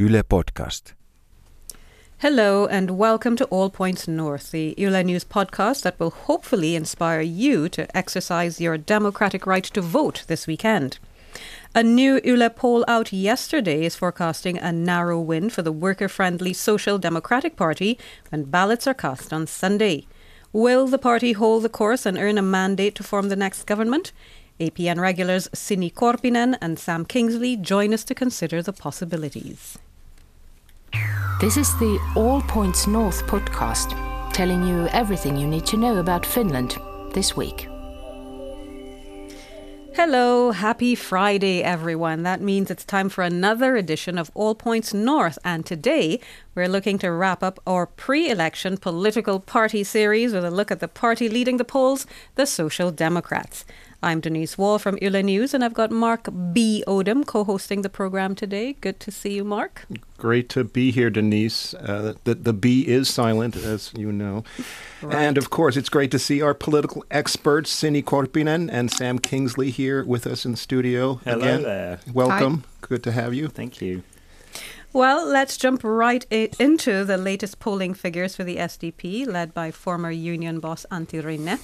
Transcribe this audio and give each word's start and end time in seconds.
Yle 0.00 0.22
Podcast. 0.22 0.94
Hello 2.20 2.66
and 2.66 2.92
welcome 2.92 3.36
to 3.36 3.44
All 3.46 3.68
Points 3.68 4.08
North, 4.08 4.50
the 4.50 4.74
Yle 4.78 5.04
News 5.04 5.26
podcast 5.26 5.82
that 5.82 6.00
will 6.00 6.08
hopefully 6.08 6.74
inspire 6.74 7.20
you 7.20 7.68
to 7.68 7.94
exercise 7.94 8.62
your 8.62 8.78
democratic 8.78 9.46
right 9.46 9.64
to 9.64 9.82
vote 9.82 10.24
this 10.26 10.46
weekend. 10.46 10.98
A 11.74 11.82
new 11.82 12.18
Yle 12.24 12.48
poll 12.48 12.82
out 12.88 13.12
yesterday 13.12 13.84
is 13.84 13.94
forecasting 13.94 14.56
a 14.56 14.72
narrow 14.72 15.20
win 15.20 15.50
for 15.50 15.60
the 15.60 15.70
worker 15.70 16.08
friendly 16.08 16.54
Social 16.54 16.96
Democratic 16.96 17.56
Party 17.56 17.98
when 18.30 18.44
ballots 18.44 18.86
are 18.86 18.94
cast 18.94 19.34
on 19.34 19.46
Sunday. 19.46 20.06
Will 20.50 20.86
the 20.86 20.96
party 20.96 21.32
hold 21.32 21.62
the 21.62 21.68
course 21.68 22.06
and 22.06 22.16
earn 22.16 22.38
a 22.38 22.42
mandate 22.42 22.94
to 22.94 23.02
form 23.02 23.28
the 23.28 23.36
next 23.36 23.64
government? 23.64 24.12
APN 24.60 24.98
regulars 24.98 25.48
Sini 25.48 25.92
Korpinen 25.92 26.56
and 26.60 26.78
Sam 26.78 27.04
Kingsley 27.04 27.56
join 27.56 27.94
us 27.94 28.04
to 28.04 28.14
consider 28.14 28.62
the 28.62 28.74
possibilities. 28.74 29.78
This 31.40 31.56
is 31.56 31.74
the 31.78 31.98
All 32.14 32.42
Points 32.42 32.86
North 32.86 33.26
podcast, 33.26 33.94
telling 34.32 34.62
you 34.62 34.88
everything 34.88 35.36
you 35.36 35.46
need 35.46 35.66
to 35.66 35.76
know 35.76 35.98
about 35.98 36.26
Finland 36.26 36.76
this 37.12 37.36
week. 37.36 37.66
Hello, 39.94 40.50
happy 40.52 40.94
Friday, 40.94 41.62
everyone. 41.62 42.22
That 42.22 42.40
means 42.40 42.70
it's 42.70 42.84
time 42.84 43.08
for 43.08 43.24
another 43.24 43.76
edition 43.76 44.18
of 44.18 44.30
All 44.34 44.54
Points 44.54 44.94
North. 44.94 45.38
And 45.44 45.66
today 45.66 46.20
we're 46.54 46.68
looking 46.68 46.96
to 46.98 47.10
wrap 47.10 47.42
up 47.42 47.58
our 47.66 47.86
pre 47.86 48.30
election 48.30 48.76
political 48.76 49.40
party 49.40 49.82
series 49.82 50.32
with 50.32 50.44
a 50.44 50.50
look 50.50 50.70
at 50.70 50.80
the 50.80 50.88
party 50.88 51.28
leading 51.28 51.56
the 51.56 51.64
polls, 51.64 52.06
the 52.36 52.46
Social 52.46 52.90
Democrats. 52.90 53.64
I'm 54.02 54.20
Denise 54.20 54.56
Wall 54.56 54.78
from 54.78 54.96
Yle 55.02 55.22
News, 55.22 55.52
and 55.52 55.62
I've 55.62 55.74
got 55.74 55.90
Mark 55.90 56.28
B. 56.52 56.82
Odom 56.86 57.26
co 57.26 57.44
hosting 57.44 57.82
the 57.82 57.90
program 57.90 58.34
today. 58.34 58.72
Good 58.80 58.98
to 59.00 59.10
see 59.10 59.34
you, 59.34 59.44
Mark. 59.44 59.84
Great 60.16 60.48
to 60.50 60.64
be 60.64 60.90
here, 60.90 61.10
Denise. 61.10 61.74
Uh, 61.74 62.14
the, 62.24 62.34
the 62.34 62.54
B 62.54 62.86
is 62.86 63.10
silent, 63.10 63.56
as 63.56 63.92
you 63.94 64.10
know. 64.10 64.42
Right. 65.02 65.16
And 65.16 65.36
of 65.36 65.50
course, 65.50 65.76
it's 65.76 65.90
great 65.90 66.10
to 66.12 66.18
see 66.18 66.40
our 66.40 66.54
political 66.54 67.04
experts, 67.10 67.70
Sini 67.74 68.02
Korpinen 68.02 68.70
and 68.72 68.90
Sam 68.90 69.18
Kingsley, 69.18 69.70
here 69.70 70.02
with 70.04 70.26
us 70.26 70.46
in 70.46 70.56
studio. 70.56 71.20
Hello 71.24 71.38
again. 71.38 71.62
there. 71.62 72.00
Welcome. 72.12 72.64
Hi. 72.64 72.86
Good 72.88 73.02
to 73.04 73.12
have 73.12 73.34
you. 73.34 73.48
Thank 73.48 73.82
you. 73.82 74.02
Well, 74.92 75.24
let's 75.24 75.56
jump 75.56 75.82
right 75.84 76.26
into 76.32 77.04
the 77.04 77.16
latest 77.16 77.60
polling 77.60 77.94
figures 77.94 78.34
for 78.34 78.42
the 78.42 78.56
SDP, 78.56 79.24
led 79.24 79.54
by 79.54 79.70
former 79.70 80.10
union 80.10 80.58
boss 80.58 80.84
Antti 80.90 81.22
Rinne. 81.22 81.60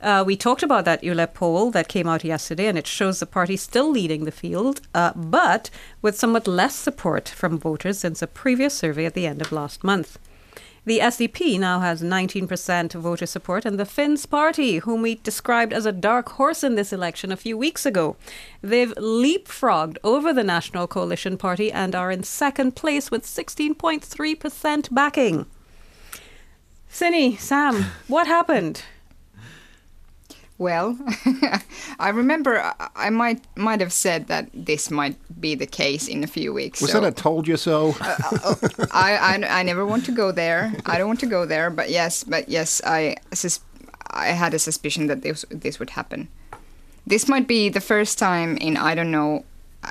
Uh, 0.00 0.24
we 0.26 0.34
talked 0.34 0.62
about 0.62 0.86
that 0.86 1.04
Yle 1.04 1.26
poll 1.26 1.70
that 1.72 1.88
came 1.88 2.08
out 2.08 2.24
yesterday, 2.24 2.66
and 2.66 2.78
it 2.78 2.86
shows 2.86 3.20
the 3.20 3.26
party 3.26 3.58
still 3.58 3.90
leading 3.90 4.24
the 4.24 4.32
field, 4.32 4.80
uh, 4.94 5.12
but 5.14 5.68
with 6.00 6.18
somewhat 6.18 6.48
less 6.48 6.74
support 6.74 7.28
from 7.28 7.58
voters 7.58 7.98
since 7.98 8.22
a 8.22 8.26
previous 8.26 8.72
survey 8.72 9.04
at 9.04 9.12
the 9.12 9.26
end 9.26 9.42
of 9.42 9.52
last 9.52 9.84
month. 9.84 10.18
The 10.86 10.98
SDP 10.98 11.58
now 11.58 11.80
has 11.80 12.02
19% 12.02 12.92
voter 12.92 13.24
support, 13.24 13.64
and 13.64 13.78
the 13.78 13.86
Finns 13.86 14.26
party, 14.26 14.78
whom 14.78 15.00
we 15.00 15.14
described 15.14 15.72
as 15.72 15.86
a 15.86 15.92
dark 15.92 16.28
horse 16.30 16.62
in 16.62 16.74
this 16.74 16.92
election 16.92 17.32
a 17.32 17.38
few 17.38 17.56
weeks 17.56 17.86
ago, 17.86 18.16
they've 18.60 18.92
leapfrogged 18.96 19.96
over 20.04 20.32
the 20.34 20.44
National 20.44 20.86
Coalition 20.86 21.38
Party 21.38 21.72
and 21.72 21.94
are 21.94 22.10
in 22.10 22.22
second 22.22 22.76
place 22.76 23.10
with 23.10 23.24
16.3% 23.24 24.94
backing. 24.94 25.46
Sini, 26.92 27.38
Sam, 27.40 27.86
what 28.06 28.26
happened? 28.26 28.82
Well, 30.56 30.96
I 31.98 32.10
remember 32.10 32.72
I 32.94 33.10
might 33.10 33.42
might 33.56 33.80
have 33.80 33.92
said 33.92 34.28
that 34.28 34.50
this 34.54 34.88
might 34.88 35.16
be 35.40 35.56
the 35.56 35.66
case 35.66 36.06
in 36.06 36.22
a 36.22 36.28
few 36.28 36.52
weeks. 36.52 36.80
Was 36.80 36.92
so. 36.92 37.00
that 37.00 37.08
a 37.08 37.10
told 37.12 37.48
you 37.48 37.56
so? 37.56 37.94
uh, 38.00 38.16
uh, 38.44 38.54
I, 38.92 39.16
I, 39.16 39.60
I 39.60 39.62
never 39.64 39.84
want 39.84 40.04
to 40.04 40.12
go 40.12 40.30
there. 40.30 40.72
I 40.86 40.96
don't 40.96 41.08
want 41.08 41.20
to 41.20 41.26
go 41.26 41.44
there. 41.44 41.70
But 41.70 41.90
yes, 41.90 42.22
but 42.22 42.48
yes, 42.48 42.80
I 42.86 43.16
sus- 43.32 43.60
I 44.10 44.28
had 44.28 44.54
a 44.54 44.60
suspicion 44.60 45.08
that 45.08 45.22
this 45.22 45.44
this 45.50 45.80
would 45.80 45.90
happen. 45.90 46.28
This 47.04 47.28
might 47.28 47.48
be 47.48 47.68
the 47.68 47.80
first 47.80 48.16
time 48.16 48.56
in 48.58 48.76
I 48.76 48.94
don't 48.94 49.10
know 49.10 49.44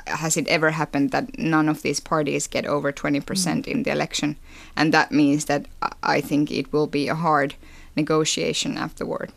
has 0.06 0.36
it 0.36 0.48
ever 0.48 0.72
happened 0.72 1.10
that 1.12 1.38
none 1.38 1.68
of 1.68 1.82
these 1.82 2.00
parties 2.00 2.48
get 2.48 2.66
over 2.66 2.92
20% 2.92 3.22
mm. 3.22 3.66
in 3.68 3.84
the 3.84 3.92
election 3.92 4.36
and 4.74 4.92
that 4.92 5.12
means 5.12 5.44
that 5.44 5.66
I 6.02 6.20
think 6.20 6.50
it 6.50 6.72
will 6.72 6.88
be 6.88 7.06
a 7.06 7.14
hard 7.14 7.54
negotiation 7.94 8.76
afterward. 8.76 9.30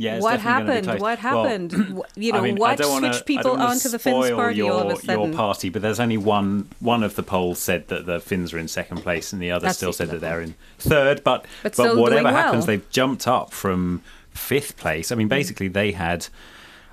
Yeah, 0.00 0.18
what 0.20 0.40
happened? 0.40 1.00
What 1.00 1.18
happened? 1.18 1.72
Well, 1.94 2.06
you 2.16 2.32
know, 2.32 2.38
I 2.38 2.42
mean, 2.42 2.56
what 2.56 2.80
wanna, 2.80 3.12
switched 3.12 3.26
people 3.26 3.52
onto 3.52 3.90
the 3.90 3.98
Finns 3.98 4.30
party 4.30 4.56
your, 4.56 4.72
all 4.72 4.90
of 4.90 4.98
a 4.98 5.00
sudden? 5.00 5.20
Your 5.20 5.36
party, 5.36 5.68
but 5.68 5.82
there's 5.82 6.00
only 6.00 6.16
one. 6.16 6.68
One 6.80 7.02
of 7.02 7.16
the 7.16 7.22
polls 7.22 7.58
said 7.58 7.88
that 7.88 8.06
the 8.06 8.18
Finns 8.18 8.54
are 8.54 8.58
in 8.58 8.66
second 8.66 9.02
place, 9.02 9.32
and 9.32 9.42
the 9.42 9.50
other 9.50 9.66
That's 9.66 9.76
still 9.76 9.92
said 9.92 10.08
that 10.08 10.22
they're 10.22 10.40
in 10.40 10.54
third. 10.78 11.22
But 11.22 11.44
but, 11.62 11.76
but 11.76 11.96
whatever 11.96 12.24
well. 12.24 12.34
happens, 12.34 12.64
they've 12.64 12.88
jumped 12.90 13.28
up 13.28 13.52
from 13.52 14.02
fifth 14.30 14.78
place. 14.78 15.12
I 15.12 15.16
mean, 15.16 15.28
basically, 15.28 15.68
they 15.68 15.92
had 15.92 16.28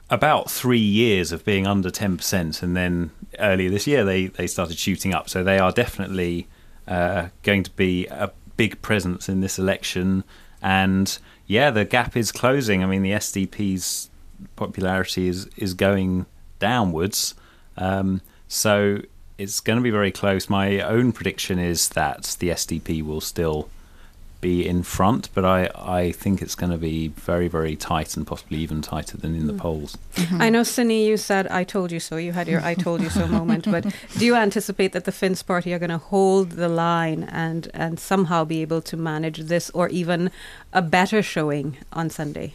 about 0.09 0.51
three 0.51 0.78
years 0.78 1.31
of 1.31 1.45
being 1.45 1.66
under 1.66 1.89
ten 1.89 2.18
percent, 2.18 2.62
and 2.62 2.75
then 2.75 3.12
earlier 3.39 3.69
this 3.69 3.88
year 3.88 4.03
they 4.03 4.28
they 4.28 4.47
started 4.47 4.78
shooting 4.78 5.13
up. 5.13 5.29
So 5.29 5.44
they 5.44 5.59
are 5.59 5.72
definitely 5.72 6.47
uh, 6.88 7.29
going 7.44 7.63
to 7.63 7.72
be 7.72 8.06
a 8.07 8.31
big 8.57 8.81
presence 8.81 9.29
in 9.29 9.39
this 9.39 9.57
election, 9.57 10.25
and 10.62 11.18
yeah, 11.47 11.71
the 11.71 11.85
gap 11.85 12.15
is 12.15 12.31
closing. 12.31 12.83
I 12.83 12.87
mean, 12.87 13.01
the 13.01 13.11
SDP's 13.11 14.09
popularity 14.55 15.27
is 15.27 15.47
is 15.57 15.73
going 15.73 16.25
downwards, 16.59 17.33
um, 17.77 18.21
so 18.47 19.01
it's 19.37 19.59
going 19.59 19.77
to 19.77 19.83
be 19.83 19.91
very 19.91 20.11
close. 20.11 20.49
My 20.49 20.81
own 20.81 21.11
prediction 21.11 21.57
is 21.57 21.89
that 21.89 22.35
the 22.39 22.49
SDP 22.49 23.03
will 23.03 23.21
still 23.21 23.69
be 24.39 24.67
in 24.67 24.83
front, 24.83 25.29
but 25.33 25.43
I, 25.45 25.69
I 25.75 26.11
think 26.11 26.41
it's 26.41 26.55
going 26.55 26.71
to 26.71 26.77
be 26.77 27.09
very, 27.09 27.47
very 27.47 27.75
tight 27.75 28.15
and 28.15 28.25
possibly 28.25 28.59
even 28.59 28.81
tighter 28.81 29.17
than 29.17 29.35
in 29.35 29.47
the 29.47 29.53
polls. 29.53 29.97
Mm-hmm. 30.15 30.41
I 30.41 30.49
know, 30.49 30.61
Sini, 30.61 31.05
you 31.05 31.17
said, 31.17 31.47
I 31.47 31.63
told 31.63 31.91
you 31.91 31.99
so. 31.99 32.17
You 32.17 32.33
had 32.33 32.47
your 32.47 32.61
I 32.61 32.75
told 32.75 33.01
you 33.01 33.09
so 33.09 33.27
moment. 33.39 33.69
But 33.69 33.93
do 34.17 34.25
you 34.25 34.35
anticipate 34.35 34.93
that 34.93 35.05
the 35.05 35.11
Finns 35.11 35.41
party 35.43 35.73
are 35.73 35.79
going 35.79 35.89
to 35.89 35.97
hold 35.97 36.51
the 36.51 36.69
line 36.69 37.23
and, 37.23 37.69
and 37.73 37.99
somehow 37.99 38.45
be 38.45 38.61
able 38.61 38.81
to 38.83 38.97
manage 38.97 39.39
this 39.39 39.69
or 39.71 39.89
even 39.89 40.31
a 40.71 40.81
better 40.81 41.21
showing 41.23 41.77
on 41.91 42.09
Sunday? 42.09 42.53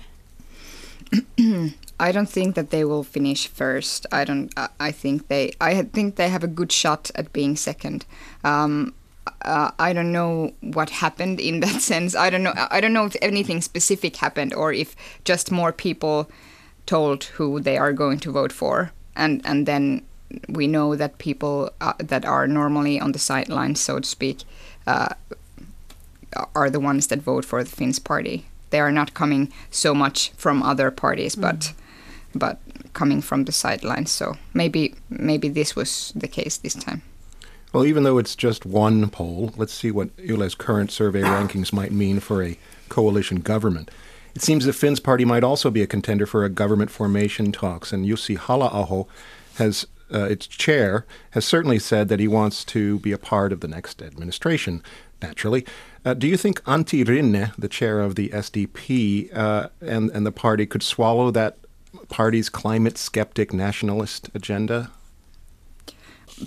I 2.01 2.11
don't 2.11 2.29
think 2.29 2.55
that 2.55 2.71
they 2.71 2.85
will 2.85 3.05
finish 3.05 3.47
first. 3.47 4.07
I 4.11 4.25
don't. 4.25 4.53
I 4.81 4.91
think 4.91 5.29
they. 5.29 5.53
I 5.61 5.83
think 5.83 6.17
they 6.17 6.29
have 6.29 6.43
a 6.43 6.49
good 6.49 6.73
shot 6.73 7.11
at 7.15 7.33
being 7.33 7.55
second. 7.55 8.07
Um, 8.43 8.95
uh, 9.43 9.71
I 9.79 9.93
don't 9.93 10.13
know 10.13 10.53
what 10.61 10.91
happened 10.91 11.41
in 11.41 11.61
that 11.61 11.81
sense. 11.91 12.15
I 12.15 12.31
don't 12.31 12.43
know. 12.43 12.55
I 12.71 12.81
don't 12.81 12.93
know 12.93 13.07
if 13.07 13.17
anything 13.23 13.61
specific 13.61 14.17
happened 14.17 14.55
or 14.55 14.73
if 14.73 14.97
just 15.25 15.51
more 15.51 15.73
people 15.73 16.31
told 16.87 17.25
who 17.25 17.61
they 17.61 17.79
are 17.79 17.93
going 17.93 18.19
to 18.21 18.33
vote 18.33 18.53
for, 18.53 18.93
and 19.17 19.41
and 19.45 19.67
then 19.67 20.03
we 20.49 20.67
know 20.67 20.97
that 20.97 21.19
people 21.19 21.71
uh, 21.81 21.93
that 21.99 22.25
are 22.25 22.47
normally 22.47 23.01
on 23.01 23.13
the 23.13 23.19
sidelines, 23.19 23.81
so 23.81 24.01
to 24.01 24.09
speak, 24.09 24.43
uh, 24.87 25.15
are 26.55 26.71
the 26.71 26.81
ones 26.81 27.09
that 27.09 27.21
vote 27.21 27.45
for 27.45 27.63
the 27.63 27.71
Finns 27.71 27.99
party. 27.99 28.47
They 28.71 28.81
are 28.81 28.93
not 28.93 29.15
coming 29.15 29.53
so 29.71 29.95
much 29.95 30.31
from 30.37 30.63
other 30.63 30.91
parties, 30.91 31.37
mm. 31.37 31.43
but 31.43 31.73
but 32.35 32.59
coming 32.95 33.21
from 33.21 33.45
the 33.45 33.53
sidelines. 33.53 34.11
So 34.11 34.37
maybe 34.55 34.95
maybe 35.11 35.49
this 35.49 35.77
was 35.77 36.13
the 36.17 36.29
case 36.29 36.57
this 36.57 36.75
time. 36.75 37.03
Well, 37.73 37.87
even 37.87 38.03
though 38.03 38.19
it's 38.19 38.37
just 38.37 38.67
one 38.67 39.09
poll, 39.09 39.53
let's 39.57 39.73
see 39.73 39.91
what 39.91 40.11
Yle's 40.19 40.55
current 40.55 40.91
survey 40.91 41.23
rankings 41.23 41.73
might 41.73 41.93
mean 41.93 42.21
for 42.21 42.43
a 42.43 42.59
coalition 42.91 43.41
government. 43.41 43.91
It 44.35 44.43
seems 44.43 44.65
the 44.65 44.73
Finns 44.73 45.01
party 45.01 45.25
might 45.25 45.45
also 45.45 45.71
be 45.71 45.83
a 45.83 45.87
contender 45.87 46.27
for 46.27 46.45
a 46.45 46.51
government 46.51 46.91
formation 46.91 47.51
talks, 47.51 47.93
and 47.93 48.07
Jussi 48.07 48.37
Halla-aho 48.37 49.07
has 49.57 49.87
uh, 50.13 50.25
its 50.25 50.47
chair 50.47 51.07
has 51.31 51.45
certainly 51.45 51.79
said 51.79 52.09
that 52.09 52.21
he 52.21 52.29
wants 52.29 52.65
to 52.67 52.99
be 52.99 53.13
a 53.13 53.19
part 53.19 53.51
of 53.51 53.61
the 53.61 53.69
next 53.69 54.03
administration. 54.03 54.83
Naturally, 55.23 55.65
uh, 56.05 56.13
do 56.13 56.27
you 56.29 56.37
think 56.37 56.63
Antti 56.65 57.05
Rinne, 57.05 57.55
the 57.57 57.69
chair 57.69 58.01
of 58.01 58.15
the 58.15 58.29
SDP, 58.29 59.35
uh, 59.35 59.69
and 59.81 60.11
and 60.11 60.27
the 60.27 60.33
party 60.33 60.67
could 60.67 60.83
swallow 60.83 61.31
that 61.31 61.57
party's 62.11 62.51
climate 62.51 62.99
skeptic 62.99 63.55
nationalist 63.55 64.29
agenda? 64.35 64.91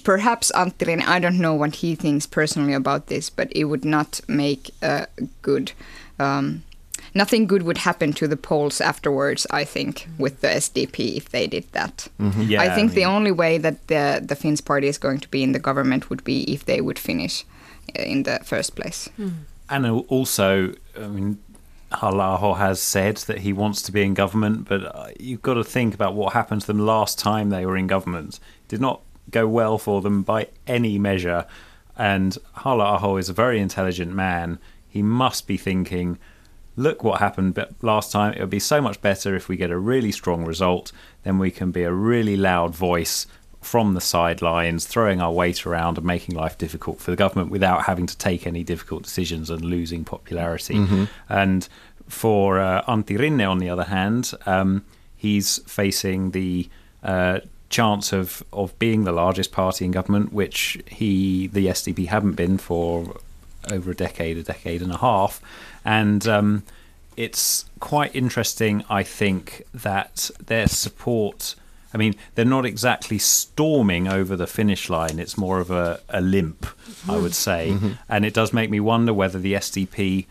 Perhaps 0.03 0.51
Antti 0.53 1.01
I 1.05 1.19
don't 1.19 1.39
know 1.39 1.53
what 1.53 1.75
he 1.75 1.95
thinks 1.95 2.25
personally 2.25 2.73
about 2.73 3.07
this, 3.07 3.29
but 3.29 3.51
it 3.51 3.65
would 3.65 3.85
not 3.85 4.21
make 4.27 4.71
a 4.81 5.07
good. 5.41 5.71
Um, 6.19 6.63
nothing 7.13 7.47
good 7.47 7.63
would 7.63 7.79
happen 7.79 8.13
to 8.13 8.27
the 8.27 8.37
polls 8.37 8.81
afterwards. 8.81 9.47
I 9.51 9.63
think 9.63 10.07
with 10.17 10.41
the 10.41 10.47
SDP 10.47 11.17
if 11.17 11.29
they 11.29 11.47
did 11.47 11.71
that. 11.71 12.07
Mm-hmm. 12.19 12.41
Yeah, 12.43 12.61
I 12.61 12.69
think 12.69 12.91
I 12.91 12.93
mean, 12.93 12.95
the 12.95 13.05
only 13.05 13.31
way 13.31 13.57
that 13.57 13.87
the 13.87 14.21
the 14.23 14.35
Finns 14.35 14.61
party 14.61 14.87
is 14.87 14.97
going 14.97 15.19
to 15.19 15.29
be 15.29 15.43
in 15.43 15.51
the 15.51 15.59
government 15.59 16.09
would 16.09 16.23
be 16.23 16.43
if 16.43 16.65
they 16.65 16.81
would 16.81 16.99
finish 16.99 17.45
in 17.95 18.23
the 18.23 18.39
first 18.43 18.75
place. 18.75 19.09
Mm. 19.19 19.33
And 19.67 19.87
also, 20.09 20.73
I 20.95 21.07
mean, 21.07 21.39
Halla-aho 21.91 22.53
has 22.53 22.79
said 22.79 23.17
that 23.17 23.39
he 23.39 23.53
wants 23.53 23.81
to 23.83 23.91
be 23.91 24.03
in 24.03 24.13
government, 24.13 24.67
but 24.67 24.83
uh, 24.83 25.07
you've 25.19 25.41
got 25.41 25.55
to 25.55 25.63
think 25.63 25.93
about 25.93 26.13
what 26.13 26.33
happened 26.33 26.61
to 26.61 26.67
them 26.67 26.79
last 26.79 27.17
time 27.17 27.49
they 27.49 27.65
were 27.65 27.77
in 27.77 27.87
government. 27.87 28.39
Did 28.67 28.81
not 28.81 29.01
go 29.35 29.47
well 29.47 29.77
for 29.77 30.01
them 30.01 30.23
by 30.23 30.47
any 30.65 30.97
measure. 30.97 31.45
And 31.97 32.37
Halla 32.63 32.85
Aho 32.95 33.17
is 33.17 33.29
a 33.29 33.33
very 33.33 33.59
intelligent 33.59 34.13
man. 34.13 34.59
He 34.89 35.01
must 35.01 35.45
be 35.45 35.57
thinking, 35.57 36.17
look 36.75 37.03
what 37.03 37.19
happened 37.19 37.63
last 37.81 38.11
time. 38.11 38.33
It 38.33 38.39
would 38.39 38.49
be 38.49 38.59
so 38.59 38.81
much 38.81 39.01
better 39.01 39.35
if 39.35 39.49
we 39.49 39.57
get 39.57 39.71
a 39.71 39.77
really 39.77 40.11
strong 40.11 40.45
result. 40.45 40.91
Then 41.23 41.37
we 41.37 41.51
can 41.51 41.71
be 41.71 41.83
a 41.83 41.91
really 41.91 42.37
loud 42.37 42.73
voice 42.75 43.27
from 43.61 43.93
the 43.93 44.01
sidelines, 44.01 44.85
throwing 44.85 45.19
our 45.21 45.31
weight 45.31 45.65
around 45.65 45.97
and 45.97 46.05
making 46.05 46.35
life 46.35 46.57
difficult 46.57 46.99
for 46.99 47.11
the 47.11 47.17
government 47.17 47.49
without 47.49 47.83
having 47.85 48.05
to 48.05 48.17
take 48.17 48.45
any 48.45 48.63
difficult 48.63 49.03
decisions 49.03 49.49
and 49.49 49.65
losing 49.65 50.05
popularity. 50.05 50.75
Mm-hmm. 50.75 51.05
And 51.29 51.67
for 52.07 52.59
uh, 52.59 52.83
Antti 52.83 53.17
Rinne, 53.17 53.49
on 53.49 53.57
the 53.57 53.69
other 53.69 53.85
hand, 53.85 54.33
um, 54.45 54.85
he's 55.15 55.59
facing 55.67 56.31
the 56.31 56.69
uh, 57.03 57.39
chance 57.69 58.13
of, 58.13 58.43
of 58.53 58.77
being 58.79 59.03
the 59.03 59.11
largest 59.11 59.51
party 59.51 59.85
in 59.85 59.91
government, 59.91 60.31
which 60.31 60.81
he, 60.87 61.47
the 61.47 61.67
SDP, 61.67 62.07
haven't 62.07 62.33
been 62.33 62.57
for 62.57 63.17
over 63.71 63.91
a 63.91 63.95
decade, 63.95 64.37
a 64.37 64.43
decade 64.43 64.81
and 64.81 64.91
a 64.91 64.97
half. 64.97 65.41
And 65.83 66.27
um, 66.27 66.63
it's 67.17 67.65
quite 67.79 68.15
interesting, 68.15 68.83
I 68.89 69.03
think, 69.03 69.63
that 69.73 70.29
their 70.45 70.67
support. 70.67 71.55
I 71.93 71.97
mean, 71.97 72.15
they're 72.35 72.43
not 72.43 72.65
exactly 72.65 73.17
storming 73.17 74.07
over 74.07 74.35
the 74.35 74.47
finish 74.47 74.89
line. 74.89 75.17
It's 75.17 75.37
more 75.37 75.59
of 75.59 75.71
a, 75.71 76.01
a 76.09 76.19
limp, 76.19 76.67
I 77.07 77.17
would 77.17 77.33
say. 77.33 77.71
Mm-hmm. 77.71 77.91
And 78.09 78.25
it 78.25 78.33
does 78.33 78.51
make 78.51 78.69
me 78.69 78.81
wonder 78.81 79.13
whether 79.13 79.39
the 79.39 79.53
SDP 79.53 80.25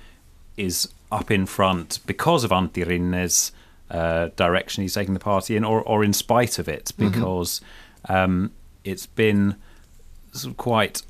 is 0.57 0.89
up 1.11 1.31
in 1.31 1.47
front 1.47 2.01
because 2.07 2.45
of 2.45 2.51
Antti 2.51 2.87
Rinne's 2.87 3.51
uh, 3.91 4.29
direction 4.37 4.83
he's 4.83 4.95
taking 4.95 5.15
the 5.15 5.21
party 5.21 5.57
in, 5.57 5.65
or, 5.65 5.83
or 5.83 6.05
in 6.05 6.13
spite 6.13 6.59
of 6.59 6.69
it, 6.69 6.93
mm-hmm. 6.97 7.11
because 7.11 7.61
mm-hmm. 8.07 8.15
um, 8.15 8.51
it's 8.85 9.07
been 9.07 9.57
sort 10.33 10.53
of 10.53 10.57
quite 10.57 11.03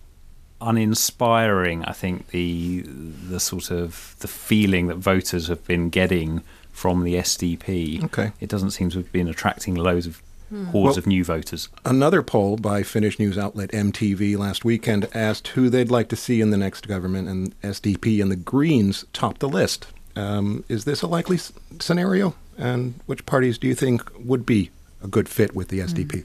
uninspiring. 0.60 1.84
I 1.84 1.92
think 1.92 2.28
the 2.28 2.82
the 2.82 3.40
sort 3.40 3.70
of 3.70 4.16
the 4.20 4.28
feeling 4.28 4.86
that 4.88 4.96
voters 4.96 5.48
have 5.48 5.64
been 5.66 5.90
getting 5.90 6.42
from 6.72 7.04
the 7.04 7.14
SDP. 7.14 8.02
Okay, 8.04 8.32
it 8.40 8.48
doesn't 8.48 8.72
seem 8.72 8.90
to 8.90 8.98
have 8.98 9.12
been 9.12 9.28
attracting 9.28 9.74
loads 9.74 10.06
of 10.06 10.22
hmm. 10.48 10.64
hordes 10.66 10.96
well, 10.96 10.98
of 10.98 11.06
new 11.06 11.24
voters. 11.24 11.68
Another 11.84 12.22
poll 12.22 12.56
by 12.56 12.82
Finnish 12.82 13.18
news 13.18 13.38
outlet 13.38 13.70
MTV 13.70 14.36
last 14.36 14.64
weekend 14.64 15.08
asked 15.14 15.48
who 15.48 15.68
they'd 15.68 15.90
like 15.90 16.08
to 16.08 16.16
see 16.16 16.40
in 16.40 16.50
the 16.50 16.56
next 16.56 16.88
government, 16.88 17.28
and 17.28 17.60
SDP 17.62 18.20
and 18.20 18.30
the 18.30 18.36
Greens 18.36 19.04
topped 19.12 19.40
the 19.40 19.48
list. 19.48 19.86
Um, 20.16 20.64
is 20.68 20.84
this 20.84 21.02
a 21.02 21.06
likely 21.08 21.36
s- 21.36 21.52
scenario? 21.80 22.34
And 22.58 22.94
which 23.06 23.26
parties 23.26 23.58
do 23.58 23.66
you 23.66 23.74
think 23.74 24.02
would 24.18 24.46
be 24.46 24.70
a 25.02 25.08
good 25.08 25.28
fit 25.28 25.54
with 25.54 25.68
the 25.68 25.80
SDP? 25.80 26.24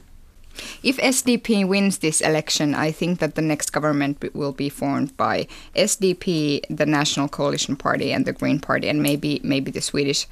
If 0.82 0.96
SDP 0.98 1.66
wins 1.66 1.98
this 1.98 2.20
election, 2.20 2.74
I 2.74 2.90
think 2.90 3.20
that 3.20 3.34
the 3.34 3.42
next 3.42 3.70
government 3.70 4.34
will 4.34 4.52
be 4.52 4.68
formed 4.68 5.16
by 5.16 5.46
SDP, 5.76 6.62
the 6.68 6.86
National 6.86 7.28
Coalition 7.28 7.76
Party, 7.76 8.12
and 8.12 8.26
the 8.26 8.32
Green 8.32 8.58
Party, 8.58 8.88
and 8.88 9.02
maybe 9.02 9.40
maybe 9.42 9.70
the 9.70 9.80
Swedish 9.80 10.26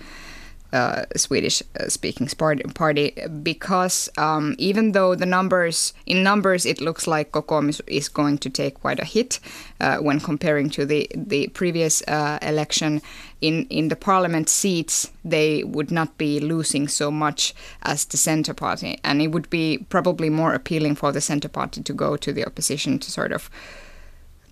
uh, 0.73 1.05
Swedish 1.17 1.63
uh, 1.81 1.89
speaking 1.89 2.29
party 2.75 3.15
because 3.43 4.11
um, 4.19 4.55
even 4.59 4.93
though 4.93 5.15
the 5.15 5.27
numbers 5.27 5.95
in 6.07 6.23
numbers 6.23 6.67
it 6.67 6.81
looks 6.81 7.07
like 7.07 7.33
Kokoomus 7.33 7.81
is 7.87 8.09
going 8.09 8.39
to 8.39 8.51
take 8.51 8.81
quite 8.81 9.01
a 9.01 9.05
hit 9.05 9.41
uh, 9.81 9.99
when 9.99 10.21
comparing 10.21 10.71
to 10.71 10.85
the 10.85 11.09
the 11.15 11.49
previous 11.49 12.03
uh, 12.03 12.39
election. 12.43 13.01
In 13.41 13.67
in 13.71 13.87
the 13.87 13.95
parliament 13.95 14.49
seats 14.49 15.13
they 15.25 15.63
would 15.63 15.93
not 15.93 16.19
be 16.19 16.41
losing 16.41 16.89
so 16.89 17.09
much 17.09 17.55
as 17.83 18.05
the 18.05 18.17
center 18.17 18.53
party 18.53 18.99
and 19.05 19.23
it 19.23 19.29
would 19.29 19.49
be 19.49 19.87
probably 19.89 20.29
more 20.29 20.53
appealing 20.55 20.97
for 20.97 21.13
the 21.13 21.21
center 21.21 21.49
party 21.49 21.81
to 21.83 21.93
go 21.93 22.17
to 22.17 22.33
the 22.33 22.45
opposition 22.45 22.99
to 22.99 23.13
sort 23.13 23.31
of 23.31 23.49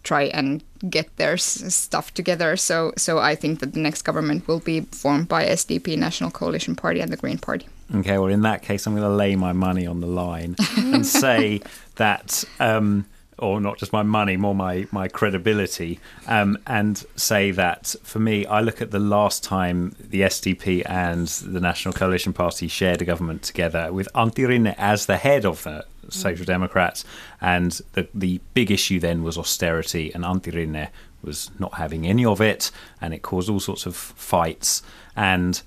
try 0.06 0.24
and 0.24 0.62
get 0.88 1.14
their 1.16 1.32
s- 1.34 1.74
stuff 1.74 2.14
together. 2.14 2.56
So, 2.56 2.92
so 2.96 3.18
I 3.18 3.34
think 3.34 3.60
that 3.60 3.72
the 3.74 3.80
next 3.80 4.02
government 4.02 4.46
will 4.48 4.60
be 4.60 4.80
formed 4.80 5.28
by 5.28 5.44
SDP, 5.44 5.98
National 5.98 6.30
Coalition 6.30 6.76
Party, 6.76 7.00
and 7.00 7.12
the 7.12 7.16
Green 7.16 7.38
Party. 7.38 7.66
Okay, 7.94 8.18
well, 8.18 8.30
in 8.32 8.42
that 8.42 8.62
case, 8.62 8.86
I'm 8.86 8.94
going 8.94 9.08
to 9.08 9.14
lay 9.14 9.36
my 9.36 9.52
money 9.52 9.86
on 9.86 10.00
the 10.00 10.06
line 10.06 10.56
and 10.76 11.06
say 11.24 11.60
that, 11.96 12.44
um, 12.58 13.06
or 13.38 13.60
not 13.60 13.78
just 13.78 13.92
my 13.92 14.02
money, 14.02 14.36
more 14.36 14.54
my 14.54 14.86
my 14.90 15.08
credibility, 15.08 16.00
um, 16.26 16.56
and 16.66 17.04
say 17.16 17.50
that 17.50 17.94
for 18.02 18.18
me, 18.18 18.46
I 18.46 18.60
look 18.60 18.80
at 18.80 18.90
the 18.90 18.98
last 18.98 19.44
time 19.44 19.94
the 20.00 20.22
SDP 20.22 20.82
and 20.88 21.28
the 21.28 21.60
National 21.60 21.92
Coalition 21.92 22.32
Party 22.32 22.66
shared 22.66 23.02
a 23.02 23.04
government 23.04 23.42
together 23.42 23.92
with 23.92 24.08
Antti 24.14 24.46
Rinne 24.48 24.74
as 24.78 25.06
the 25.06 25.18
head 25.18 25.44
of 25.44 25.62
the 25.64 25.84
Social 26.10 26.44
Democrats, 26.44 27.04
and 27.40 27.80
the 27.92 28.08
the 28.14 28.40
big 28.54 28.70
issue 28.70 29.00
then 29.00 29.22
was 29.22 29.38
austerity, 29.38 30.12
and 30.14 30.24
Antti 30.24 30.52
Rinne 30.52 30.88
was 31.22 31.50
not 31.58 31.74
having 31.74 32.06
any 32.06 32.24
of 32.24 32.40
it, 32.40 32.70
and 33.00 33.12
it 33.12 33.22
caused 33.22 33.50
all 33.50 33.60
sorts 33.60 33.86
of 33.86 33.96
fights. 33.96 34.82
And 35.14 35.60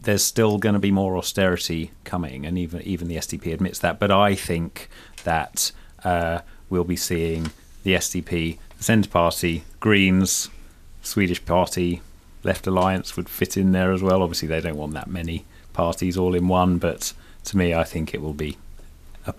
there's 0.00 0.24
still 0.24 0.58
going 0.58 0.74
to 0.74 0.80
be 0.80 0.90
more 0.90 1.16
austerity 1.16 1.92
coming, 2.04 2.44
and 2.46 2.58
even 2.58 2.82
even 2.82 3.08
the 3.08 3.16
SDP 3.16 3.52
admits 3.52 3.78
that. 3.80 3.98
But 3.98 4.10
I 4.10 4.34
think 4.34 4.88
that 5.24 5.72
uh, 6.04 6.40
we'll 6.68 6.84
be 6.84 6.96
seeing 6.96 7.50
the 7.84 7.94
SDP, 7.94 8.58
the 8.76 8.84
Centre 8.84 9.10
Party, 9.10 9.64
Greens, 9.80 10.48
Swedish 11.02 11.44
Party, 11.44 12.00
Left 12.44 12.66
Alliance 12.66 13.16
would 13.16 13.28
fit 13.28 13.56
in 13.56 13.72
there 13.72 13.92
as 13.92 14.02
well. 14.02 14.22
Obviously, 14.22 14.48
they 14.48 14.60
don't 14.60 14.76
want 14.76 14.94
that 14.94 15.08
many 15.08 15.44
parties 15.72 16.16
all 16.16 16.34
in 16.34 16.48
one, 16.48 16.78
but 16.78 17.12
to 17.44 17.56
me, 17.56 17.74
I 17.74 17.84
think 17.84 18.14
it 18.14 18.20
will 18.20 18.34
be 18.34 18.56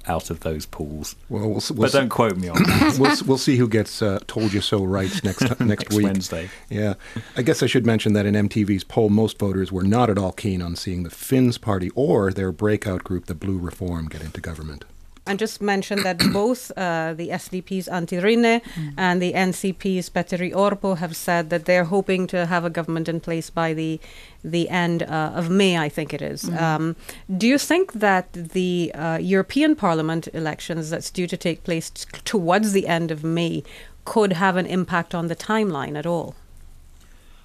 out 0.08 0.30
of 0.30 0.42
those 0.42 0.66
pools. 0.66 1.16
Well, 1.30 1.42
we'll, 1.44 1.62
we'll 1.72 1.82
but 1.82 1.92
don't 1.92 2.10
quote 2.10 2.38
me 2.38 2.50
on 2.50 2.62
that. 2.64 2.98
we'll, 3.00 3.16
we'll 3.26 3.38
see 3.38 3.58
who 3.58 3.68
gets 3.68 4.02
uh, 4.02 4.20
"Told 4.28 4.54
You 4.54 4.62
So" 4.62 4.84
right 4.84 5.12
next 5.24 5.42
next, 5.42 5.60
next 5.62 5.94
week. 5.94 6.06
Wednesday. 6.06 6.50
Yeah, 6.70 6.96
I 7.36 7.42
guess 7.42 7.64
I 7.64 7.66
should 7.66 7.86
mention 7.86 8.14
that 8.14 8.26
in 8.26 8.36
MTV's 8.36 8.84
poll, 8.84 9.10
most 9.10 9.40
voters 9.40 9.72
were 9.72 9.84
not 9.84 10.10
at 10.10 10.18
all 10.18 10.32
keen 10.32 10.62
on 10.62 10.76
seeing 10.76 11.04
the 11.04 11.10
Finns 11.10 11.58
party 11.58 11.90
or 11.96 12.32
their 12.32 12.52
breakout 12.52 13.04
group, 13.04 13.26
the 13.26 13.36
Blue 13.36 13.58
Reform, 13.58 14.08
get 14.08 14.22
into 14.22 14.42
government 14.42 14.86
and 15.26 15.40
just 15.40 15.62
mention 15.62 16.04
that 16.04 16.18
both 16.34 16.72
uh, 16.78 17.14
the 17.14 17.30
SDP's 17.30 17.88
Antti 17.88 18.22
Rinne 18.22 18.62
mm. 18.62 18.94
and 18.98 19.22
the 19.22 19.34
NCP's 19.34 20.10
Petteri 20.10 20.52
Orpo 20.52 20.98
have 20.98 21.16
said 21.16 21.50
that 21.50 21.66
they're 21.66 21.86
hoping 21.86 22.28
to 22.28 22.46
have 22.46 22.66
a 22.66 22.70
government 22.70 23.08
in 23.08 23.20
place 23.20 23.50
by 23.50 23.74
the 23.74 24.00
the 24.44 24.68
end 24.68 25.04
uh, 25.04 25.32
of 25.34 25.50
May, 25.50 25.78
I 25.78 25.88
think 25.88 26.14
it 26.14 26.22
is. 26.22 26.44
Mm. 26.44 26.62
Um, 26.62 26.96
do 27.38 27.48
you 27.48 27.58
think 27.58 27.94
that 27.94 28.34
the 28.34 28.92
uh, 28.94 29.18
European 29.22 29.74
Parliament 29.74 30.28
elections 30.34 30.90
that's 30.90 31.10
due 31.10 31.28
to 31.28 31.38
take 31.38 31.64
place 31.64 31.90
t- 31.90 32.06
towards 32.26 32.74
the 32.74 32.88
end 32.88 33.10
of 33.10 33.24
May 33.24 33.64
could 34.04 34.34
have 34.34 34.58
an 34.58 34.66
impact 34.66 35.16
on 35.16 35.28
the 35.28 35.36
timeline 35.36 35.98
at 35.98 36.06
all? 36.06 36.36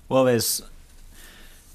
Well, 0.09 0.25
there's 0.25 0.63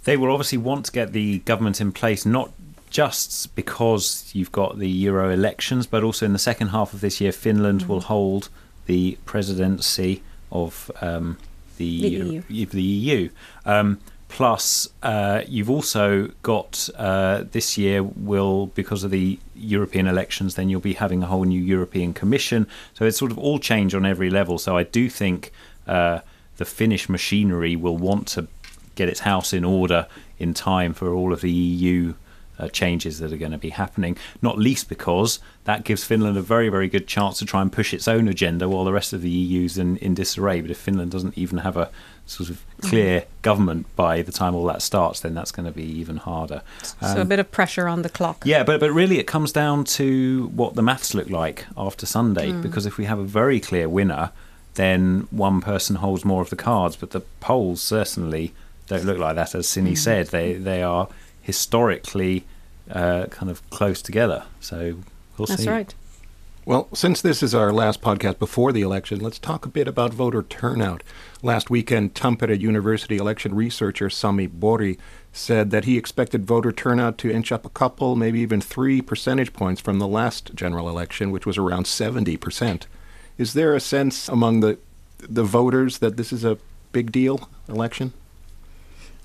they 0.04 0.18
will 0.18 0.32
obviously 0.32 0.58
want 0.58 0.86
to 0.88 0.92
get 0.92 1.14
the 1.14 1.40
government 1.40 1.80
in 1.80 1.94
place 1.94 2.26
not 2.26 2.52
just 2.94 3.56
because 3.56 4.30
you've 4.34 4.52
got 4.52 4.78
the 4.78 4.88
Euro 4.88 5.32
elections, 5.32 5.88
but 5.88 6.04
also 6.04 6.28
in 6.28 6.32
the 6.32 6.40
second 6.40 6.68
half 6.68 6.94
of 6.94 7.02
this 7.02 7.20
year, 7.20 7.32
Finland 7.32 7.82
mm-hmm. 7.82 7.92
will 7.92 8.02
hold 8.02 8.50
the 8.86 9.18
presidency 9.26 10.22
of 10.52 10.92
um, 11.02 11.38
the, 11.78 12.02
the, 12.02 12.08
EU. 12.08 12.66
The 12.68 12.82
EU. 12.82 13.30
Um, 13.66 14.00
plus, 14.30 14.90
uh, 15.02 15.42
you've 15.48 15.72
also 15.72 16.30
got 16.44 16.88
uh, 16.96 17.46
this 17.52 17.80
year 17.80 18.04
will 18.04 18.68
because 18.68 19.04
of 19.04 19.10
the 19.10 19.40
European 19.56 20.06
elections, 20.06 20.54
then 20.54 20.70
you'll 20.70 20.80
be 20.80 20.94
having 20.94 21.24
a 21.24 21.26
whole 21.26 21.46
new 21.46 21.62
European 21.62 22.14
Commission. 22.14 22.68
So 22.94 23.06
it's 23.06 23.18
sort 23.18 23.32
of 23.32 23.40
all 23.40 23.58
change 23.58 23.96
on 23.96 24.06
every 24.06 24.30
level. 24.30 24.60
So 24.60 24.78
I 24.78 24.84
do 24.84 25.10
think 25.10 25.52
uh, 25.88 26.20
the 26.58 26.66
Finnish 26.66 27.10
machinery 27.10 27.76
will 27.76 27.98
want 27.98 28.28
to 28.30 28.48
get 28.94 29.10
its 29.10 29.22
house 29.22 29.52
in 29.52 29.66
order 29.66 30.06
in 30.38 30.54
time 30.54 30.94
for 30.94 31.12
all 31.12 31.34
of 31.34 31.42
the 31.42 31.50
EU 31.50 32.14
uh, 32.60 32.68
changes 32.70 33.20
that 33.20 33.34
are 33.34 33.38
going 33.38 33.52
to 33.52 33.58
be 33.58 33.70
happening, 33.70 34.18
not 34.42 34.58
least 34.58 34.90
because 34.90 35.40
that 35.66 35.84
gives 35.84 36.04
Finland 36.04 36.38
a 36.38 36.42
very, 36.42 36.70
very 36.70 36.88
good 36.88 37.08
chance 37.08 37.40
to 37.40 37.46
try 37.46 37.62
and 37.62 37.72
push 37.72 37.94
its 37.94 38.08
own 38.08 38.28
agenda 38.28 38.70
while 38.70 38.84
the 38.84 38.94
rest 38.94 39.14
of 39.14 39.22
the 39.22 39.30
EU's 39.30 39.78
in, 39.78 39.98
in 39.98 40.14
disarray. 40.14 40.62
But 40.62 40.72
if 40.72 40.78
Finland 40.78 41.12
doesn't 41.12 41.38
even 41.38 41.60
have 41.60 41.78
a 41.78 41.90
sort 42.26 42.50
of 42.50 42.64
clear 42.82 43.22
mm. 43.22 43.26
government 43.42 43.86
by 43.96 44.22
the 44.22 44.32
time 44.32 44.56
all 44.56 44.66
that 44.66 44.82
starts, 44.82 45.20
then 45.20 45.34
that's 45.34 45.52
going 45.52 45.66
to 45.66 45.72
be 45.72 45.84
even 45.84 46.18
harder. 46.18 46.62
Um, 47.02 47.16
so 47.16 47.22
a 47.22 47.26
bit 47.26 47.40
of 47.40 47.52
pressure 47.52 47.88
on 47.88 48.02
the 48.02 48.10
clock. 48.10 48.44
Yeah, 48.46 48.64
but 48.64 48.80
but 48.80 48.92
really 48.92 49.20
it 49.20 49.28
comes 49.28 49.52
down 49.52 49.84
to 49.86 50.48
what 50.56 50.76
the 50.76 50.82
maths 50.82 51.14
look 51.14 51.30
like 51.30 51.66
after 51.78 52.06
Sunday, 52.06 52.52
mm. 52.52 52.62
because 52.62 52.86
if 52.86 52.98
we 52.98 53.06
have 53.06 53.20
a 53.20 53.26
very 53.26 53.60
clear 53.60 53.90
winner, 53.90 54.32
then 54.76 55.28
one 55.32 55.62
person 55.62 55.98
holds 55.98 56.24
more 56.24 56.42
of 56.42 56.50
the 56.50 56.56
cards. 56.56 56.96
But 56.96 57.12
the 57.12 57.22
polls 57.40 57.82
certainly 57.82 58.54
don't 58.88 59.06
look 59.06 59.18
like 59.18 59.36
that. 59.36 59.56
As 59.56 59.68
Sini 59.68 59.94
mm. 59.94 59.98
said, 59.98 60.28
they 60.28 60.54
they 60.54 60.84
are 60.84 61.08
historically 61.44 62.46
uh, 62.90 63.28
kind 63.28 63.52
of 63.52 63.70
close 63.70 64.02
together. 64.02 64.46
So 64.60 64.98
we'll 65.38 65.46
That's 65.46 65.64
see. 65.64 65.70
right. 65.70 65.94
Well, 66.66 66.88
since 66.94 67.22
this 67.22 67.44
is 67.44 67.54
our 67.54 67.74
last 67.74 68.02
podcast 68.02 68.40
before 68.40 68.72
the 68.72 68.82
election, 68.82 69.20
let's 69.20 69.38
talk 69.38 69.66
a 69.66 69.70
bit 69.70 69.86
about 69.86 70.14
voter 70.14 70.42
turnout. 70.42 71.04
Last 71.42 71.70
weekend, 71.70 72.14
Tampere 72.14 72.58
University 72.58 73.18
election 73.18 73.54
researcher 73.54 74.10
Sami 74.10 74.48
Borg 74.48 74.98
said 75.34 75.72
that 75.72 75.84
he 75.84 75.98
expected 75.98 76.46
voter 76.46 76.72
turnout 76.72 77.18
to 77.18 77.30
inch 77.30 77.52
up 77.52 77.66
a 77.66 77.70
couple, 77.70 78.16
maybe 78.16 78.40
even 78.40 78.62
three 78.62 79.02
percentage 79.02 79.52
points 79.52 79.82
from 79.82 80.00
the 80.00 80.08
last 80.08 80.56
general 80.56 80.88
election, 80.88 81.32
which 81.32 81.46
was 81.46 81.58
around 81.58 81.84
70%. 81.84 82.84
Is 83.38 83.54
there 83.54 83.76
a 83.76 83.82
sense 83.82 84.30
among 84.30 84.62
the 84.62 84.78
the 85.20 85.44
voters 85.44 86.00
that 86.00 86.18
this 86.18 86.32
is 86.32 86.46
a 86.46 86.58
big 86.94 87.12
deal 87.12 87.50
election? 87.68 88.14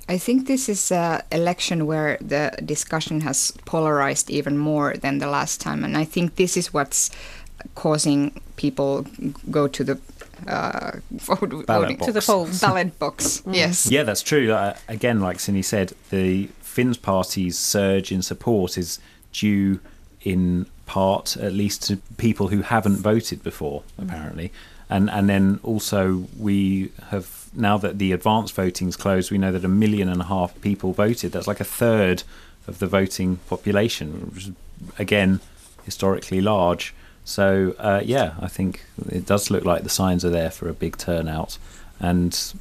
I 0.08 0.16
think 0.18 0.46
this 0.46 0.68
is 0.68 0.90
an 0.90 1.22
election 1.30 1.86
where 1.86 2.16
the 2.20 2.52
discussion 2.64 3.20
has 3.20 3.52
polarized 3.66 4.30
even 4.30 4.56
more 4.56 4.94
than 4.96 5.18
the 5.18 5.26
last 5.26 5.60
time, 5.60 5.84
and 5.84 5.96
I 5.96 6.04
think 6.04 6.36
this 6.36 6.56
is 6.56 6.72
what's 6.72 7.10
causing 7.74 8.40
people 8.56 9.04
go 9.50 9.68
to 9.68 9.84
the 9.84 9.98
uh, 10.46 10.92
vote, 11.10 11.66
Ballot 11.66 11.98
box. 11.98 12.06
To 12.06 12.12
the 12.12 12.22
polls. 12.22 12.60
ballot 12.60 12.98
box. 12.98 13.42
Yes. 13.46 13.90
Yeah, 13.90 14.04
that's 14.04 14.22
true. 14.22 14.52
Uh, 14.52 14.76
again, 14.88 15.20
like 15.20 15.38
Sini 15.38 15.64
said, 15.64 15.92
the 16.10 16.48
Finns 16.60 16.96
party's 16.96 17.58
surge 17.58 18.12
in 18.12 18.22
support 18.22 18.78
is 18.78 19.00
due 19.32 19.80
in 20.22 20.66
part, 20.86 21.36
at 21.36 21.52
least, 21.52 21.82
to 21.88 21.96
people 22.16 22.48
who 22.48 22.62
haven't 22.62 22.96
voted 22.96 23.42
before, 23.42 23.82
apparently. 23.98 24.52
And 24.90 25.10
and 25.10 25.28
then 25.28 25.60
also 25.62 26.26
we 26.38 26.90
have 27.08 27.50
now 27.54 27.78
that 27.78 27.98
the 27.98 28.12
advance 28.12 28.50
voting's 28.50 28.96
closed, 28.96 29.30
we 29.30 29.38
know 29.38 29.52
that 29.52 29.64
a 29.64 29.68
million 29.68 30.08
and 30.08 30.20
a 30.20 30.24
half 30.24 30.58
people 30.60 30.92
voted. 30.92 31.32
That's 31.32 31.46
like 31.46 31.60
a 31.60 31.64
third 31.64 32.22
of 32.66 32.78
the 32.78 32.86
voting 32.86 33.38
population, 33.48 34.30
which 34.34 34.46
is 34.48 34.52
again 34.98 35.40
historically 35.84 36.40
large. 36.40 36.94
So 37.24 37.74
uh, 37.78 38.00
yeah, 38.04 38.34
I 38.40 38.48
think 38.48 38.84
it 39.10 39.26
does 39.26 39.50
look 39.50 39.64
like 39.64 39.82
the 39.82 39.90
signs 39.90 40.24
are 40.24 40.30
there 40.30 40.50
for 40.50 40.68
a 40.68 40.74
big 40.74 40.96
turnout, 40.96 41.58
and 42.00 42.54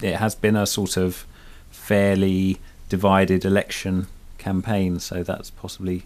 it 0.00 0.16
has 0.16 0.34
been 0.34 0.56
a 0.56 0.66
sort 0.66 0.96
of 0.96 1.26
fairly 1.70 2.58
divided 2.88 3.44
election 3.44 4.06
campaign. 4.38 5.00
So 5.00 5.22
that's 5.22 5.50
possibly 5.50 6.04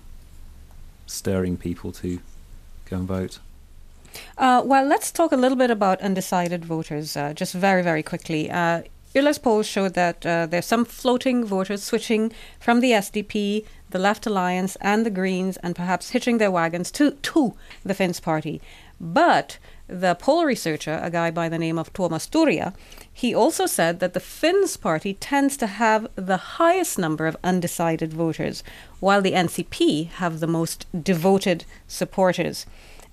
stirring 1.06 1.56
people 1.58 1.92
to 1.92 2.20
go 2.88 2.96
and 2.96 3.06
vote. 3.06 3.38
Uh, 4.38 4.62
well, 4.64 4.84
let's 4.84 5.10
talk 5.10 5.32
a 5.32 5.36
little 5.36 5.56
bit 5.56 5.70
about 5.70 6.00
undecided 6.00 6.64
voters, 6.64 7.16
uh, 7.16 7.32
just 7.32 7.54
very, 7.54 7.82
very 7.82 8.02
quickly. 8.02 8.50
Uh, 8.50 8.82
Yle's 9.14 9.38
polls 9.38 9.66
showed 9.66 9.94
that 9.94 10.24
uh, 10.24 10.46
there's 10.46 10.66
some 10.66 10.86
floating 10.86 11.44
voters 11.44 11.82
switching 11.82 12.32
from 12.58 12.80
the 12.80 12.92
SDP, 12.92 13.66
the 13.90 13.98
Left 13.98 14.26
Alliance, 14.26 14.76
and 14.80 15.04
the 15.04 15.10
Greens, 15.10 15.58
and 15.58 15.76
perhaps 15.76 16.10
hitching 16.10 16.38
their 16.38 16.50
wagons 16.50 16.90
to, 16.92 17.10
to 17.10 17.54
the 17.84 17.94
Finns 17.94 18.20
party. 18.20 18.62
But 18.98 19.58
the 19.86 20.14
poll 20.14 20.46
researcher, 20.46 20.98
a 21.02 21.10
guy 21.10 21.30
by 21.30 21.50
the 21.50 21.58
name 21.58 21.78
of 21.78 21.92
Tuomas 21.92 22.26
Turja, 22.26 22.72
he 23.12 23.34
also 23.34 23.66
said 23.66 24.00
that 24.00 24.14
the 24.14 24.20
Finns 24.20 24.78
party 24.78 25.12
tends 25.12 25.58
to 25.58 25.66
have 25.66 26.08
the 26.14 26.38
highest 26.56 26.98
number 26.98 27.26
of 27.26 27.36
undecided 27.44 28.14
voters, 28.14 28.64
while 29.00 29.20
the 29.20 29.32
NCP 29.32 30.08
have 30.12 30.40
the 30.40 30.46
most 30.46 30.86
devoted 31.02 31.66
supporters. 31.86 32.64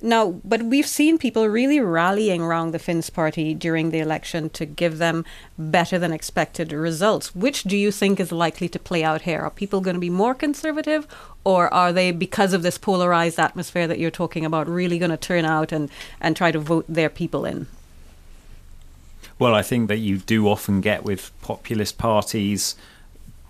Now, 0.01 0.39
but 0.45 0.63
we've 0.63 0.87
seen 0.87 1.17
people 1.17 1.47
really 1.47 1.81
rallying 1.81 2.41
around 2.41 2.71
the 2.71 2.79
Finns 2.79 3.09
party 3.09 3.53
during 3.53 3.89
the 3.89 3.99
election 3.99 4.49
to 4.51 4.65
give 4.65 4.97
them 4.97 5.25
better 5.57 5.99
than 5.99 6.13
expected 6.13 6.71
results. 6.71 7.35
Which 7.35 7.63
do 7.63 7.75
you 7.75 7.91
think 7.91 8.17
is 8.17 8.31
likely 8.31 8.69
to 8.69 8.79
play 8.79 9.03
out 9.03 9.23
here? 9.23 9.41
Are 9.41 9.49
people 9.49 9.81
going 9.81 9.95
to 9.95 9.99
be 9.99 10.09
more 10.09 10.33
conservative, 10.33 11.05
or 11.43 11.73
are 11.73 11.91
they, 11.91 12.11
because 12.13 12.53
of 12.53 12.63
this 12.63 12.77
polarized 12.77 13.39
atmosphere 13.39 13.87
that 13.87 13.99
you're 13.99 14.09
talking 14.09 14.45
about, 14.45 14.69
really 14.69 14.99
going 14.99 15.11
to 15.11 15.17
turn 15.17 15.43
out 15.43 15.73
and, 15.73 15.89
and 16.21 16.35
try 16.35 16.51
to 16.51 16.59
vote 16.59 16.85
their 16.87 17.09
people 17.09 17.43
in? 17.43 17.67
Well, 19.37 19.53
I 19.53 19.63
think 19.63 19.89
that 19.89 19.97
you 19.97 20.19
do 20.19 20.47
often 20.47 20.79
get 20.79 21.03
with 21.03 21.31
populist 21.41 21.97
parties. 21.97 22.75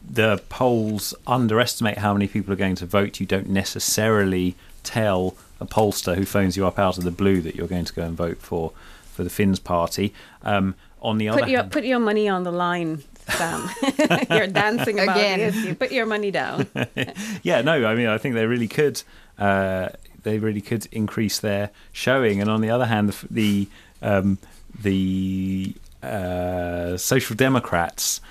The 0.08 0.42
polls 0.50 1.14
underestimate 1.28 2.00
how 2.00 2.14
many 2.14 2.28
people 2.28 2.52
are 2.54 2.58
going 2.58 2.76
to 2.76 2.88
vote. 2.88 3.20
You 3.20 3.28
don't 3.28 3.50
necessarily 3.50 4.56
tell 4.84 5.36
a 5.60 5.66
pollster 5.66 6.16
who 6.16 6.26
phones 6.26 6.56
you 6.56 6.66
up 6.66 6.80
out 6.80 6.98
of 6.98 7.04
the 7.04 7.12
blue 7.12 7.42
that 7.42 7.56
you're 7.56 7.68
going 7.68 7.86
to 7.86 7.94
go 7.94 8.04
and 8.04 8.16
vote 8.16 8.38
for 8.38 8.72
for 9.14 9.24
the 9.24 9.30
Finns 9.30 9.60
party. 9.60 10.14
Um, 10.44 10.76
on 11.02 11.18
the 11.18 11.30
other 11.30 11.42
Put 11.42 11.50
your 11.50 11.62
hand, 11.62 11.72
put 11.72 11.84
your 11.86 12.00
money 12.00 12.28
on 12.28 12.44
the 12.44 12.52
line, 12.52 13.04
Sam. 13.30 13.70
you're 14.30 14.48
dancing 14.48 15.00
about 15.00 15.18
Again. 15.18 15.40
this. 15.40 15.56
You 15.56 15.76
put 15.76 15.92
your 15.92 16.06
money 16.06 16.32
down. 16.32 16.68
yeah, 17.44 17.62
no, 17.62 17.86
I 17.86 17.96
mean, 17.96 18.08
I 18.08 18.18
think 18.18 18.36
they 18.36 18.46
really 18.46 18.68
could. 18.68 19.02
Uh, 19.38 19.90
they 20.24 20.38
really 20.38 20.62
could 20.62 20.88
increase 20.92 21.40
their 21.40 21.72
showing, 21.92 22.42
and 22.42 22.50
on 22.50 22.62
the 22.62 22.70
other 22.70 22.86
hand, 22.86 23.10
the 23.10 23.26
the, 23.32 23.68
um, 24.02 24.38
the 24.82 25.74
uh, 26.04 26.98
Social 26.98 27.36
Democrats, 27.36 28.22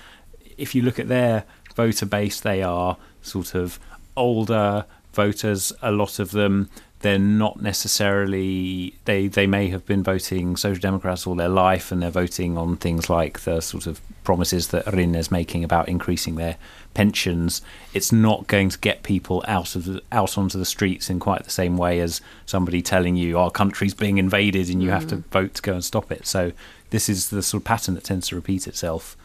if 0.57 0.75
you 0.75 0.81
look 0.81 0.99
at 0.99 1.07
their 1.07 1.45
voter 1.75 2.05
base, 2.05 2.39
they 2.39 2.61
are 2.61 2.97
sort 3.21 3.55
of 3.55 3.79
older 4.15 4.85
voters. 5.13 5.73
A 5.81 5.91
lot 5.91 6.19
of 6.19 6.31
them, 6.31 6.69
they're 7.01 7.17
not 7.17 7.61
necessarily 7.61 8.93
they 9.05 9.27
they 9.27 9.47
may 9.47 9.69
have 9.69 9.85
been 9.85 10.03
voting 10.03 10.57
Social 10.57 10.81
Democrats 10.81 11.25
all 11.25 11.35
their 11.35 11.49
life, 11.49 11.91
and 11.91 12.01
they're 12.01 12.09
voting 12.09 12.57
on 12.57 12.75
things 12.75 13.09
like 13.09 13.41
the 13.41 13.61
sort 13.61 13.87
of 13.87 14.01
promises 14.23 14.67
that 14.67 14.85
Rinne 14.85 15.15
is 15.15 15.31
making 15.31 15.63
about 15.63 15.87
increasing 15.87 16.35
their 16.35 16.57
pensions. 16.93 17.61
It's 17.93 18.11
not 18.11 18.47
going 18.47 18.69
to 18.69 18.77
get 18.77 19.03
people 19.03 19.43
out 19.47 19.75
of 19.75 19.85
the, 19.85 20.01
out 20.11 20.37
onto 20.37 20.57
the 20.57 20.65
streets 20.65 21.09
in 21.09 21.19
quite 21.19 21.43
the 21.45 21.49
same 21.49 21.77
way 21.77 21.99
as 21.99 22.21
somebody 22.45 22.81
telling 22.81 23.15
you 23.15 23.39
our 23.39 23.49
country's 23.49 23.93
being 23.93 24.17
invaded 24.17 24.69
and 24.69 24.83
you 24.83 24.89
have 24.89 25.07
to 25.07 25.17
mm. 25.17 25.23
vote 25.31 25.53
to 25.55 25.61
go 25.61 25.73
and 25.73 25.83
stop 25.83 26.11
it. 26.11 26.27
So 26.27 26.51
this 26.89 27.07
is 27.07 27.29
the 27.29 27.41
sort 27.41 27.61
of 27.61 27.65
pattern 27.65 27.95
that 27.95 28.03
tends 28.03 28.27
to 28.27 28.35
repeat 28.35 28.67
itself. 28.67 29.15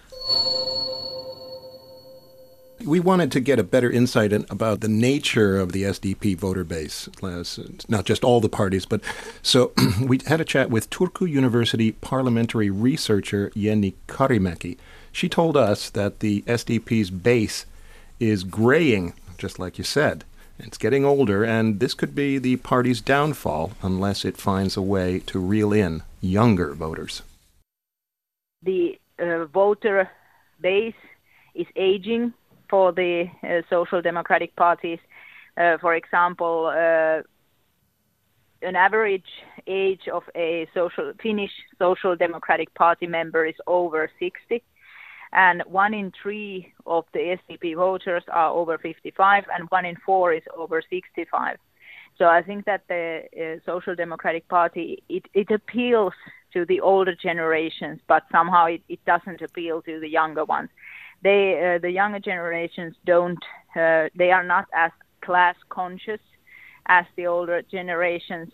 We 2.83 3.01
wanted 3.01 3.31
to 3.33 3.41
get 3.41 3.59
a 3.59 3.65
better 3.65 3.91
insight 3.91 4.33
in, 4.33 4.47
about 4.51 4.81
the 4.81 4.89
nature 4.89 5.59
of 5.59 5.73
the 5.73 5.85
SDP 5.85 6.37
voter 6.37 6.65
base, 6.65 7.09
not 7.89 8.05
just 8.05 8.25
all 8.25 8.41
the 8.41 8.49
parties, 8.49 8.87
but 8.87 9.01
so 9.43 9.73
we 10.03 10.21
had 10.27 10.41
a 10.41 10.45
chat 10.45 10.71
with 10.71 10.91
Turku 10.91 11.29
University 11.29 11.93
parliamentary 11.93 12.71
researcher 12.71 13.51
Jenni 13.51 13.95
Karimäki. 14.09 14.77
She 15.13 15.29
told 15.29 15.57
us 15.57 15.91
that 15.91 16.21
the 16.21 16.43
SDP's 16.43 17.11
base 17.11 17.67
is 18.19 18.45
graying, 18.45 19.15
just 19.39 19.59
like 19.59 19.79
you 19.79 19.85
said. 19.85 20.25
It's 20.59 20.79
getting 20.79 21.05
older, 21.05 21.45
and 21.45 21.81
this 21.81 21.95
could 21.95 22.15
be 22.15 22.39
the 22.39 22.57
party's 22.57 23.01
downfall 23.01 23.73
unless 23.83 24.25
it 24.25 24.37
finds 24.37 24.77
a 24.77 24.83
way 24.83 25.21
to 25.27 25.39
reel 25.39 25.73
in 25.73 26.03
younger 26.21 26.75
voters. 26.75 27.23
the 28.65 28.99
uh, 29.19 29.45
voter 29.47 30.11
base 30.61 30.95
is 31.55 31.67
aging 31.77 32.33
for 32.75 32.91
the 32.91 33.27
uh, 33.45 33.63
social 33.71 34.03
democratic 34.03 34.57
parties. 34.57 34.99
Uh, 35.57 35.77
for 35.81 35.95
example, 35.95 36.57
uh, 36.67 37.23
an 38.69 38.75
average 38.75 39.31
age 39.69 40.05
of 40.13 40.25
a 40.35 40.67
social 40.75 41.13
Finnish 41.23 41.55
social 41.79 42.17
democratic 42.17 42.75
party 42.75 43.07
member 43.07 43.47
is 43.47 43.55
over 43.69 44.11
60, 44.19 44.61
and 45.33 45.63
one 45.83 45.95
in 45.95 46.11
three 46.21 46.73
of 46.85 47.05
the 47.15 47.37
SDP 47.39 47.77
voters 47.77 48.25
are 48.41 48.51
over 48.61 48.77
55, 48.77 49.45
and 49.55 49.71
one 49.71 49.85
in 49.85 49.97
four 50.05 50.33
is 50.33 50.43
over 50.57 50.83
65. 50.91 51.57
So 52.19 52.25
I 52.27 52.43
think 52.43 52.65
that 52.65 52.83
the 52.89 53.05
uh, 53.41 53.61
Social 53.71 53.95
Democratic 53.95 54.49
Party 54.49 55.01
it, 55.09 55.25
it 55.33 55.49
appeals 55.53 56.15
to 56.55 56.65
the 56.67 56.81
older 56.81 57.15
generations, 57.15 58.01
but 58.09 58.23
somehow 58.33 58.65
it, 58.67 58.83
it 58.89 59.05
doesn't 59.05 59.43
appeal 59.43 59.81
to 59.83 60.01
the 60.01 60.09
younger 60.09 60.45
ones. 60.45 60.71
They 61.25 61.75
uh, 61.75 61.79
the 61.79 61.91
younger 61.91 62.21
generations 62.21 62.95
don't 63.05 63.43
uh, 63.75 64.09
they 64.15 64.31
are 64.31 64.45
not 64.45 64.67
as 64.73 64.93
class 65.21 65.57
conscious 65.71 66.21
as 66.87 67.07
the 67.17 67.27
older 67.27 67.63
generations. 67.63 68.53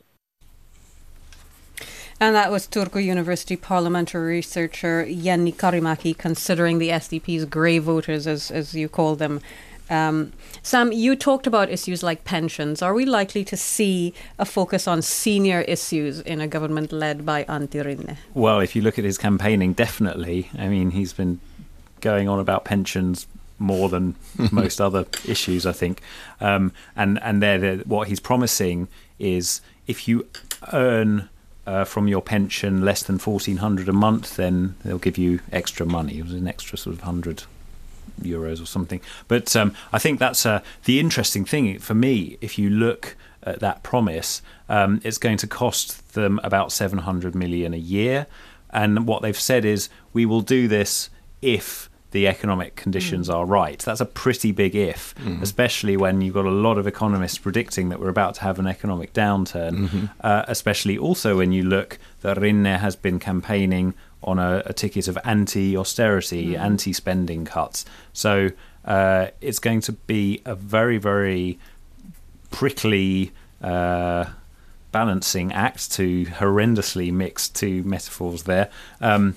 And 2.22 2.34
that 2.36 2.50
was 2.50 2.68
Turku 2.68 3.02
University 3.02 3.56
parliamentary 3.56 4.36
researcher 4.36 5.06
Jenni 5.06 5.54
Karimäki 5.54 6.16
considering 6.16 6.78
the 6.78 6.90
SDP's 6.90 7.46
grey 7.46 7.78
voters, 7.78 8.26
as, 8.26 8.50
as 8.50 8.74
you 8.74 8.90
call 8.90 9.16
them. 9.16 9.40
Um, 9.88 10.32
Sam, 10.62 10.92
you 10.92 11.16
talked 11.16 11.46
about 11.46 11.70
issues 11.70 12.02
like 12.02 12.24
pensions. 12.24 12.82
Are 12.82 12.92
we 12.92 13.06
likely 13.06 13.42
to 13.46 13.56
see 13.56 14.12
a 14.38 14.44
focus 14.44 14.86
on 14.86 15.00
senior 15.00 15.62
issues 15.62 16.20
in 16.20 16.42
a 16.42 16.46
government 16.46 16.92
led 16.92 17.24
by 17.24 17.44
Antti 17.44 17.82
Rinne? 17.82 18.18
Well, 18.34 18.60
if 18.60 18.76
you 18.76 18.82
look 18.82 18.98
at 18.98 19.04
his 19.04 19.16
campaigning, 19.16 19.72
definitely. 19.72 20.50
I 20.58 20.68
mean, 20.68 20.90
he's 20.90 21.14
been 21.14 21.40
going 22.00 22.28
on 22.28 22.38
about 22.38 22.64
pensions 22.64 23.26
more 23.58 23.88
than 23.88 24.16
most 24.50 24.80
other 24.80 25.06
issues, 25.26 25.66
I 25.66 25.72
think. 25.72 26.00
Um, 26.40 26.72
and 26.96 27.22
and 27.22 27.42
there, 27.42 27.78
what 27.78 28.08
he's 28.08 28.20
promising 28.20 28.88
is 29.18 29.60
if 29.86 30.08
you 30.08 30.26
earn 30.72 31.28
uh, 31.66 31.84
from 31.84 32.08
your 32.08 32.22
pension 32.22 32.84
less 32.84 33.02
than 33.02 33.18
fourteen 33.18 33.58
hundred 33.58 33.88
a 33.88 33.92
month, 33.92 34.36
then 34.36 34.74
they'll 34.84 34.98
give 34.98 35.18
you 35.18 35.40
extra 35.52 35.86
money. 35.86 36.18
It 36.18 36.24
was 36.24 36.34
an 36.34 36.48
extra 36.48 36.78
sort 36.78 36.96
of 36.96 37.02
hundred 37.02 37.44
euros 38.22 38.62
or 38.62 38.66
something. 38.66 39.00
But 39.28 39.54
um, 39.56 39.74
I 39.92 39.98
think 39.98 40.18
that's 40.18 40.44
uh, 40.44 40.62
the 40.84 41.00
interesting 41.00 41.44
thing 41.44 41.78
for 41.78 41.94
me. 41.94 42.38
If 42.40 42.58
you 42.58 42.70
look 42.70 43.16
at 43.42 43.60
that 43.60 43.82
promise, 43.82 44.42
um, 44.68 45.00
it's 45.04 45.18
going 45.18 45.36
to 45.38 45.46
cost 45.46 46.14
them 46.14 46.40
about 46.42 46.72
700 46.72 47.34
million 47.34 47.72
a 47.74 47.78
year. 47.78 48.26
And 48.70 49.06
what 49.06 49.22
they've 49.22 49.38
said 49.38 49.64
is, 49.64 49.88
we 50.12 50.26
will 50.26 50.42
do 50.42 50.68
this 50.68 51.10
if 51.42 51.89
the 52.12 52.26
economic 52.26 52.74
conditions 52.76 53.28
Mm. 53.28 53.34
are 53.34 53.44
right. 53.46 53.78
That's 53.78 54.00
a 54.00 54.04
pretty 54.06 54.52
big 54.52 54.74
if, 54.74 55.14
especially 55.42 55.96
when 55.96 56.20
you've 56.20 56.34
got 56.34 56.44
a 56.46 56.50
lot 56.50 56.76
of 56.78 56.86
economists 56.86 57.38
predicting 57.38 57.88
that 57.90 58.00
we're 58.00 58.08
about 58.08 58.34
to 58.36 58.40
have 58.42 58.58
an 58.58 58.66
economic 58.66 59.12
downturn. 59.12 60.10
Uh, 60.20 60.44
especially 60.48 60.98
also 60.98 61.36
when 61.36 61.52
you 61.52 61.62
look 61.62 61.98
that 62.22 62.36
Rinne 62.36 62.78
has 62.78 62.96
been 62.96 63.18
campaigning 63.18 63.94
on 64.22 64.38
a, 64.38 64.62
a 64.66 64.72
ticket 64.72 65.08
of 65.08 65.16
anti-austerity, 65.24 66.56
anti-spending 66.56 67.44
cuts. 67.44 67.84
So 68.12 68.50
uh, 68.84 69.28
it's 69.40 69.58
going 69.58 69.80
to 69.82 69.92
be 69.92 70.42
a 70.44 70.54
very, 70.54 70.98
very 70.98 71.58
prickly. 72.50 73.32
Uh, 73.62 74.24
balancing 74.92 75.52
act 75.52 75.92
to 75.92 76.24
horrendously 76.26 77.12
mix 77.12 77.48
two 77.48 77.80
metaphors 77.84 78.42
there 78.42 78.68
um, 79.00 79.36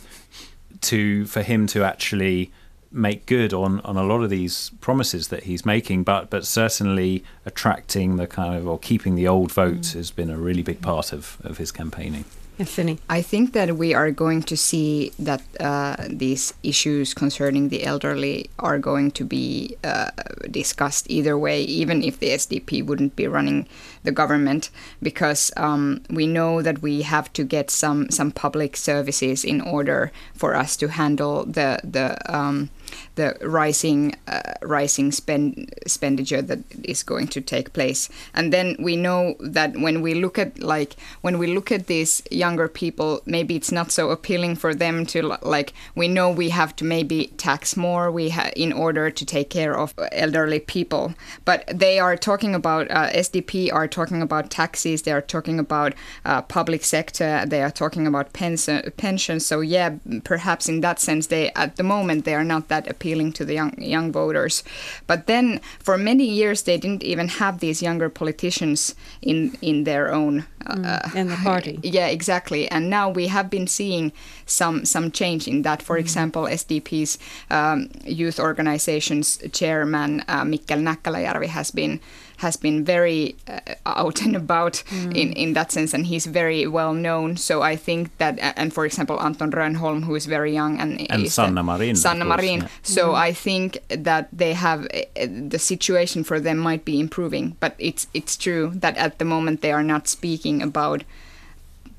to 0.81 1.25
for 1.27 1.43
him 1.43 1.67
to 1.67 1.83
actually 1.83 2.51
make 2.93 3.25
good 3.25 3.53
on, 3.53 3.79
on 3.81 3.97
a 3.97 4.03
lot 4.03 4.23
of 4.23 4.29
these 4.29 4.71
promises 4.79 5.29
that 5.29 5.43
he's 5.43 5.65
making, 5.65 6.03
but 6.03 6.29
but 6.29 6.45
certainly 6.45 7.23
attracting 7.45 8.15
the 8.17 8.27
kind 8.27 8.55
of 8.55 8.67
or 8.67 8.79
keeping 8.79 9.15
the 9.15 9.27
old 9.27 9.51
vote 9.51 9.87
has 9.87 10.11
been 10.11 10.29
a 10.29 10.37
really 10.37 10.61
big 10.61 10.81
part 10.81 11.11
of, 11.11 11.37
of 11.43 11.57
his 11.57 11.71
campaigning. 11.71 12.25
Yes, 12.57 12.75
Sini. 12.75 12.99
I 13.09 13.23
think 13.23 13.53
that 13.53 13.77
we 13.77 13.95
are 13.95 14.11
going 14.11 14.43
to 14.43 14.55
see 14.55 15.11
that 15.17 15.41
uh, 15.59 15.95
these 16.07 16.53
issues 16.61 17.15
concerning 17.15 17.69
the 17.69 17.83
elderly 17.83 18.51
are 18.59 18.77
going 18.77 19.09
to 19.11 19.25
be 19.25 19.75
uh, 19.83 20.11
discussed 20.51 21.07
either 21.09 21.35
way, 21.35 21.63
even 21.63 22.03
if 22.03 22.19
the 22.19 22.29
SDP 22.29 22.85
wouldn't 22.85 23.15
be 23.15 23.27
running 23.27 23.67
the 24.03 24.11
government, 24.11 24.69
because 25.01 25.51
um, 25.57 26.01
we 26.09 26.27
know 26.27 26.61
that 26.61 26.81
we 26.81 27.01
have 27.03 27.31
to 27.33 27.43
get 27.43 27.69
some 27.69 28.09
some 28.09 28.31
public 28.31 28.77
services 28.77 29.43
in 29.43 29.61
order 29.61 30.11
for 30.33 30.55
us 30.55 30.77
to 30.77 30.87
handle 30.89 31.45
the 31.45 31.79
the 31.83 32.17
um, 32.33 32.69
the 33.15 33.37
rising 33.41 34.15
uh, 34.27 34.53
rising 34.61 35.11
spend 35.11 35.73
expenditure 35.81 36.41
that 36.41 36.59
is 36.83 37.03
going 37.03 37.27
to 37.27 37.41
take 37.41 37.73
place. 37.73 38.09
And 38.33 38.51
then 38.51 38.75
we 38.79 38.95
know 38.95 39.35
that 39.39 39.77
when 39.77 40.01
we 40.01 40.13
look 40.13 40.37
at 40.37 40.59
like 40.59 40.95
when 41.21 41.37
we 41.37 41.47
look 41.47 41.71
at 41.71 41.87
these 41.87 42.21
younger 42.31 42.67
people 42.67 43.21
maybe 43.25 43.55
it's 43.55 43.71
not 43.71 43.91
so 43.91 44.09
appealing 44.09 44.55
for 44.55 44.73
them 44.73 45.05
to 45.05 45.37
like 45.41 45.73
we 45.95 46.07
know 46.07 46.29
we 46.29 46.49
have 46.49 46.75
to 46.77 46.85
maybe 46.85 47.27
tax 47.37 47.77
more 47.77 48.11
we 48.11 48.29
ha- 48.29 48.51
in 48.55 48.73
order 48.73 49.09
to 49.11 49.25
take 49.25 49.49
care 49.49 49.77
of 49.77 49.93
elderly 50.11 50.59
people. 50.59 51.13
But 51.45 51.65
they 51.67 51.99
are 51.99 52.17
talking 52.17 52.55
about 52.55 52.89
uh, 52.89 53.09
SDP 53.11 53.71
are 53.71 53.87
talking 53.97 54.21
about 54.21 54.49
taxes 54.49 55.01
they 55.03 55.11
are 55.11 55.25
talking 55.35 55.59
about 55.59 55.93
uh, 56.25 56.41
public 56.41 56.83
sector 56.83 57.31
they 57.47 57.61
are 57.61 57.71
talking 57.71 58.05
about 58.07 58.33
pension 58.33 58.81
pensions 58.97 59.45
so 59.45 59.61
yeah 59.61 59.89
perhaps 60.23 60.69
in 60.71 60.81
that 60.81 60.99
sense 60.99 61.27
they 61.27 61.51
at 61.55 61.75
the 61.75 61.83
moment 61.83 62.25
they 62.25 62.35
are 62.35 62.49
not 62.53 62.67
that 62.67 62.89
appealing 62.93 63.31
to 63.31 63.45
the 63.45 63.53
young 63.53 63.73
young 63.95 64.11
voters 64.11 64.63
but 65.07 65.27
then 65.27 65.59
for 65.79 65.97
many 65.97 66.25
years 66.25 66.63
they 66.63 66.77
didn't 66.77 67.03
even 67.03 67.27
have 67.27 67.59
these 67.59 67.81
younger 67.81 68.09
politicians 68.09 68.95
in 69.21 69.51
in 69.61 69.83
their 69.83 70.13
own 70.13 70.45
uh, 70.65 71.09
in 71.15 71.27
the 71.27 71.35
party. 71.35 71.79
yeah, 71.83 72.07
exactly. 72.07 72.69
And 72.69 72.89
now 72.89 73.09
we 73.09 73.27
have 73.27 73.49
been 73.49 73.67
seeing 73.67 74.11
some 74.45 74.85
some 74.85 75.11
change 75.11 75.47
in 75.47 75.63
that. 75.63 75.81
For 75.81 75.97
example, 75.97 76.43
SDP's 76.43 77.17
um, 77.49 77.89
youth 78.05 78.39
organization's 78.39 79.39
chairman 79.51 80.23
uh, 80.27 80.43
Mikkel 80.43 80.81
Näkkäläjärvi 80.81 81.47
has 81.47 81.71
been 81.71 81.99
has 82.43 82.55
been 82.65 82.85
very 82.85 83.35
uh, 83.47 83.59
out 84.01 84.21
and 84.25 84.35
about 84.43 84.83
in, 85.21 85.33
in 85.43 85.53
that 85.53 85.71
sense, 85.71 85.95
and 85.95 86.05
he's 86.11 86.25
very 86.41 86.67
well 86.67 86.93
known. 86.93 87.37
So 87.37 87.55
I 87.71 87.75
think 87.75 88.01
that, 88.21 88.33
and 88.61 88.69
for 88.73 88.85
example, 88.85 89.17
Anton 89.27 89.51
Rönnholm, 89.51 90.03
who 90.05 90.15
is 90.15 90.25
very 90.27 90.53
young, 90.53 90.79
and, 90.81 90.91
And 91.09 91.31
Sanna 91.31 91.63
Marin, 91.63 91.95
Sanna 91.95 92.25
Marin. 92.25 92.59
yeah. 92.61 92.67
So 92.83 93.03
I 93.27 93.33
think 93.33 93.69
that 93.89 94.25
they 94.41 94.53
have 94.53 94.79
uh, 94.85 95.27
the 95.49 95.59
situation 95.59 96.23
for 96.23 96.39
them 96.39 96.57
might 96.69 96.83
be 96.85 96.95
improving, 96.99 97.45
but 97.59 97.73
it's 97.79 98.03
it's 98.13 98.35
true 98.45 98.71
that 98.83 98.95
at 98.97 99.17
the 99.19 99.25
moment 99.25 99.61
they 99.61 99.71
are 99.71 99.83
not 99.93 100.07
speaking 100.07 100.61
about 100.61 101.03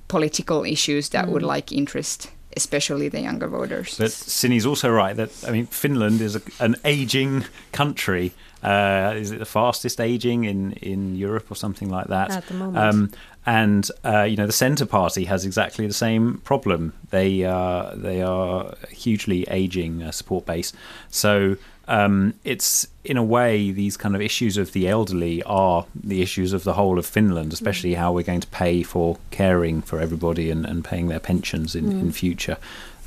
political 0.09 0.65
issues 0.65 1.09
that 1.11 1.29
would 1.33 1.43
like 1.55 1.73
interest, 1.73 2.31
especially 2.57 3.09
the 3.09 3.21
younger 3.21 3.49
voters. 3.49 3.99
But 3.99 4.11
Sini's 4.11 4.67
also 4.67 4.91
right 4.91 5.17
that 5.17 5.31
I 5.47 5.51
mean 5.51 5.67
Finland 5.67 6.21
is 6.21 6.37
a, 6.37 6.43
an 6.61 6.77
aging 6.85 7.45
country. 7.73 8.33
Uh, 8.63 9.13
is 9.17 9.31
it 9.31 9.39
the 9.39 9.45
fastest 9.45 10.01
aging 10.01 10.45
in, 10.45 10.73
in 10.73 11.17
Europe 11.17 11.51
or 11.51 11.55
something 11.55 11.91
like 11.91 12.07
that? 12.07 12.31
At 12.31 12.47
the 12.47 12.55
moment. 12.55 12.79
Um, 12.79 13.11
and 13.47 13.91
uh, 14.05 14.23
you 14.23 14.37
know 14.37 14.47
the 14.47 14.53
Centre 14.53 14.87
Party 14.87 15.25
has 15.25 15.45
exactly 15.45 15.87
the 15.87 15.93
same 15.93 16.39
problem. 16.39 16.95
They 17.11 17.45
uh, 17.45 17.95
they 17.95 18.23
are 18.23 18.75
a 18.83 18.95
hugely 18.95 19.47
aging 19.51 20.03
uh, 20.03 20.11
support 20.13 20.47
base. 20.47 20.73
So 21.11 21.57
um, 21.89 22.35
it's 22.45 22.87
in 23.05 23.17
a 23.17 23.23
way 23.23 23.71
these 23.71 23.97
kind 23.97 24.15
of 24.15 24.23
issues 24.23 24.57
of 24.57 24.73
the 24.73 24.89
elderly 24.89 25.43
are 25.43 25.87
the 25.95 26.23
issues 26.23 26.53
of 26.53 26.65
the 26.65 26.75
whole 26.75 26.99
of 26.99 27.07
Finland, 27.07 27.53
especially 27.53 27.95
how 27.95 28.13
we're 28.13 28.25
going 28.25 28.41
to 28.41 28.49
pay 28.49 28.83
for 28.83 29.19
caring 29.31 29.83
for 29.83 30.01
everybody 30.01 30.51
and, 30.51 30.65
and 30.65 30.85
paying 30.85 31.09
their 31.09 31.21
pensions 31.21 31.75
in, 31.75 31.93
in 31.93 32.13
future. 32.13 32.57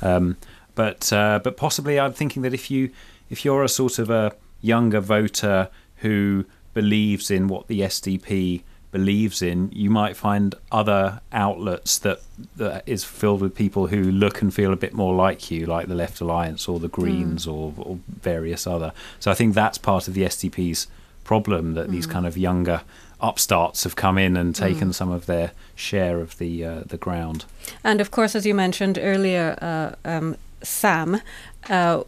Um, 0.00 0.36
but 0.74 1.12
uh, 1.12 1.40
but 1.42 1.56
possibly 1.56 1.98
I'm 1.98 2.12
thinking 2.12 2.42
that 2.42 2.54
if 2.54 2.70
you 2.70 2.90
if 3.30 3.44
you're 3.44 3.64
a 3.64 3.68
sort 3.68 3.98
of 3.98 4.10
a 4.10 4.34
younger 4.62 5.00
voter 5.00 5.68
who 5.98 6.44
believes 6.74 7.30
in 7.30 7.48
what 7.48 7.66
the 7.66 7.80
SDP 7.80 8.62
believes 8.90 9.42
in, 9.42 9.70
you 9.72 9.90
might 9.90 10.16
find 10.16 10.54
other 10.72 11.20
outlets 11.32 11.98
that 11.98 12.20
that 12.56 12.82
is 12.86 13.04
filled 13.04 13.40
with 13.40 13.54
people 13.54 13.88
who 13.88 14.02
look 14.02 14.40
and 14.40 14.52
feel 14.54 14.72
a 14.72 14.76
bit 14.76 14.94
more 14.94 15.14
like 15.14 15.50
you, 15.50 15.66
like 15.66 15.88
the 15.88 15.94
Left 15.94 16.20
Alliance 16.20 16.68
or 16.68 16.78
the 16.78 16.88
Greens 16.88 17.46
or, 17.46 17.74
or 17.76 17.98
various 18.08 18.66
other. 18.66 18.92
So 19.20 19.30
I 19.30 19.34
think 19.34 19.54
that's 19.54 19.78
part 19.78 20.08
of 20.08 20.14
the 20.14 20.22
SDP's 20.22 20.86
problem 21.24 21.74
that 21.74 21.90
these 21.90 22.06
kind 22.06 22.26
of 22.26 22.38
younger 22.38 22.82
upstarts 23.20 23.84
have 23.84 23.96
come 23.96 24.16
in 24.16 24.36
and 24.36 24.54
taken 24.54 24.92
some 24.92 25.10
of 25.10 25.26
their 25.26 25.52
share 25.74 26.20
of 26.20 26.38
the 26.38 26.64
uh, 26.64 26.80
the 26.86 26.96
ground. 26.96 27.44
And 27.84 28.00
of 28.00 28.10
course, 28.10 28.34
as 28.34 28.46
you 28.46 28.54
mentioned 28.54 28.98
earlier, 29.00 29.58
uh, 29.60 30.08
um, 30.08 30.36
Sam, 30.62 31.20
uh, 31.68 32.04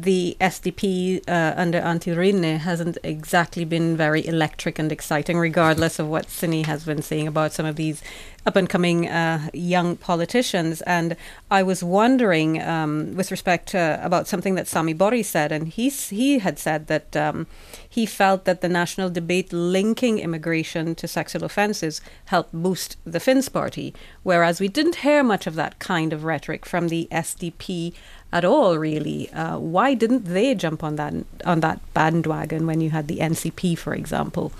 the 0.00 0.36
SDP 0.40 1.22
uh, 1.28 1.54
under 1.56 1.80
Antti 1.80 2.16
Rinne 2.16 2.58
hasn't 2.58 2.98
exactly 3.04 3.64
been 3.64 3.96
very 3.96 4.26
electric 4.26 4.78
and 4.78 4.90
exciting, 4.90 5.38
regardless 5.38 5.98
of 5.98 6.08
what 6.08 6.26
Sini 6.26 6.66
has 6.66 6.84
been 6.84 7.02
saying 7.02 7.28
about 7.28 7.52
some 7.52 7.66
of 7.66 7.76
these 7.76 8.02
up 8.46 8.56
and 8.56 8.68
coming 8.68 9.08
uh, 9.08 9.48
young 9.52 9.96
politicians. 9.96 10.82
And 10.82 11.16
I 11.50 11.62
was 11.62 11.82
wondering, 11.82 12.60
um, 12.60 13.14
with 13.14 13.30
respect 13.30 13.68
to, 13.70 14.00
about 14.02 14.26
something 14.26 14.54
that 14.56 14.68
Sami 14.68 14.92
Borg 14.92 15.24
said, 15.24 15.52
and 15.52 15.68
he's, 15.68 16.08
he 16.08 16.40
had 16.40 16.58
said 16.58 16.88
that 16.88 17.16
um, 17.16 17.46
he 17.88 18.04
felt 18.04 18.44
that 18.44 18.60
the 18.60 18.68
national 18.68 19.10
debate 19.10 19.52
linking 19.52 20.18
immigration 20.18 20.94
to 20.96 21.08
sexual 21.08 21.44
offences 21.44 22.00
helped 22.26 22.52
boost 22.52 22.96
the 23.04 23.20
Finns 23.20 23.48
party, 23.48 23.94
whereas 24.22 24.60
we 24.60 24.68
didn't 24.68 24.96
hear 24.96 25.22
much 25.22 25.46
of 25.46 25.54
that 25.54 25.78
kind 25.78 26.12
of 26.12 26.24
rhetoric 26.24 26.66
from 26.66 26.88
the 26.88 27.08
SDP 27.12 27.94
at 28.34 28.44
all, 28.44 28.76
really. 28.76 29.30
Uh, 29.32 29.58
why 29.58 29.94
didn't 29.94 30.24
they 30.24 30.54
jump 30.56 30.82
on 30.82 30.96
that 30.96 31.14
on 31.46 31.60
that 31.60 31.80
bandwagon 31.94 32.66
when 32.66 32.80
you 32.80 32.90
had 32.90 33.06
the 33.06 33.18
NCP, 33.18 33.78
for 33.78 33.94
example, 33.94 34.52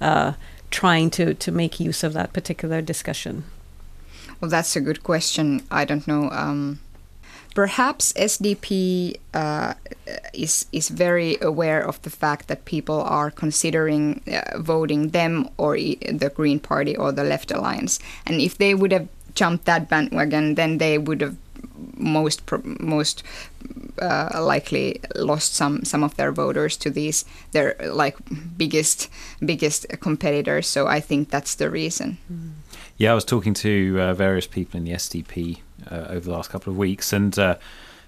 uh, 0.00 0.32
trying 0.70 1.10
to 1.10 1.34
to 1.34 1.50
make 1.50 1.80
use 1.80 2.04
of 2.04 2.12
that 2.14 2.32
particular 2.32 2.80
discussion? 2.80 3.44
Well, 4.40 4.50
that's 4.50 4.76
a 4.76 4.80
good 4.80 5.02
question. 5.02 5.62
I 5.70 5.84
don't 5.84 6.06
know. 6.06 6.30
Um, 6.30 6.78
perhaps 7.54 8.12
SDP 8.12 9.16
uh, 9.34 9.74
is 10.32 10.66
is 10.70 10.88
very 10.88 11.36
aware 11.42 11.82
of 11.82 12.00
the 12.02 12.10
fact 12.10 12.46
that 12.46 12.64
people 12.64 13.02
are 13.02 13.32
considering 13.32 14.22
uh, 14.30 14.62
voting 14.62 15.10
them 15.10 15.48
or 15.56 15.74
the 15.76 16.30
Green 16.32 16.60
Party 16.60 16.96
or 16.96 17.10
the 17.10 17.24
Left 17.24 17.50
Alliance, 17.50 17.98
and 18.24 18.40
if 18.40 18.56
they 18.56 18.72
would 18.72 18.92
have 18.92 19.08
jumped 19.34 19.64
that 19.64 19.88
bandwagon, 19.88 20.54
then 20.54 20.78
they 20.78 20.96
would 20.96 21.20
have 21.20 21.36
most 21.96 22.42
most 22.64 23.22
uh, 24.00 24.42
likely 24.42 25.00
lost 25.14 25.54
some 25.54 25.84
some 25.84 26.02
of 26.02 26.16
their 26.16 26.32
voters 26.32 26.76
to 26.76 26.90
these 26.90 27.24
their 27.52 27.76
like 27.80 28.16
biggest 28.56 29.08
biggest 29.44 29.86
competitors. 30.00 30.66
So 30.66 30.86
I 30.86 31.00
think 31.00 31.30
that's 31.30 31.54
the 31.54 31.70
reason. 31.70 32.18
Yeah, 32.98 33.12
I 33.12 33.14
was 33.14 33.24
talking 33.24 33.54
to 33.54 34.00
uh, 34.00 34.14
various 34.14 34.46
people 34.46 34.78
in 34.78 34.84
the 34.84 34.92
SDP 34.92 35.58
uh, 35.90 36.06
over 36.08 36.20
the 36.20 36.32
last 36.32 36.50
couple 36.50 36.72
of 36.72 36.78
weeks, 36.78 37.12
and 37.12 37.38
uh, 37.38 37.56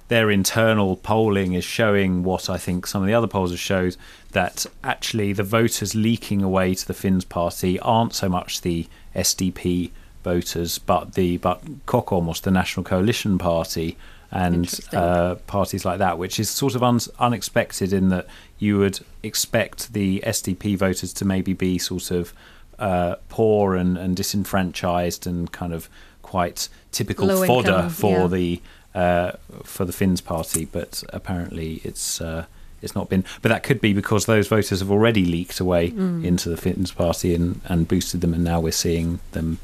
their 0.09 0.31
internal 0.31 0.97
polling 0.97 1.53
is 1.53 1.65
showing 1.65 2.23
what 2.23 2.49
I 2.49 2.57
think 2.57 2.87
some 2.87 3.03
of 3.03 3.07
the 3.07 3.15
other 3.15 3.27
polls 3.27 3.51
have 3.51 3.61
showed 3.61 3.97
that 4.33 4.65
actually 4.83 5.35
the 5.35 5.43
voters 5.43 5.95
leaking 5.95 6.43
away 6.43 6.75
to 6.75 6.87
the 6.87 6.95
Finns 6.95 7.27
party 7.27 7.79
aren't 7.81 8.15
so 8.15 8.29
much 8.29 8.63
the 8.63 8.87
SDP 9.15 9.91
voters, 10.23 10.79
but 10.79 11.15
the 11.15 11.37
but 11.39 11.63
Kokoomus, 11.87 12.41
the 12.43 12.51
National 12.51 12.85
Coalition 12.85 13.39
Party, 13.39 13.97
and 14.31 14.81
uh, 14.93 15.37
parties 15.47 15.85
like 15.85 15.99
that, 15.99 16.19
which 16.19 16.39
is 16.39 16.51
sort 16.51 16.75
of 16.75 16.83
un- 16.83 17.01
unexpected 17.19 17.93
in 17.93 18.09
that 18.11 18.27
you 18.59 18.79
would 18.79 19.01
expect 19.23 19.93
the 19.93 20.23
SDP 20.27 20.77
voters 20.77 21.13
to 21.15 21.25
maybe 21.25 21.53
be 21.55 21.79
sort 21.79 22.11
of 22.11 22.33
uh, 22.79 23.17
poor 23.29 23.75
and, 23.75 23.97
and 23.97 24.17
disenfranchised 24.17 25.27
and 25.27 25.51
kind 25.53 25.73
of 25.73 25.89
quite 26.23 26.69
typical 26.93 27.27
Low 27.27 27.47
fodder 27.47 27.71
income, 27.73 27.91
for 27.91 28.19
yeah. 28.21 28.27
the 28.27 28.61
uh, 28.95 29.33
for 29.65 29.85
the 29.85 29.93
Finns 29.93 30.21
party, 30.21 30.65
but 30.67 31.03
apparently 31.13 31.81
it's 31.85 32.21
uh, 32.21 32.45
it's 32.83 32.95
not 32.95 33.09
been. 33.09 33.25
But 33.43 33.49
that 33.49 33.63
could 33.63 33.81
be 33.81 33.93
because 33.93 34.27
those 34.27 34.47
voters 34.49 34.81
have 34.81 34.91
already 34.91 35.25
leaked 35.25 35.59
away 35.61 35.91
Mm. 35.91 36.25
into 36.25 36.49
the 36.49 36.57
Finns 36.57 36.93
party 36.93 37.35
and, 37.35 37.61
and 37.65 37.89
boosted 37.89 38.21
them, 38.21 38.35
and 38.35 38.45
now 38.45 38.61
we're 38.61 38.73
seeing 38.73 39.21
them 39.33 39.59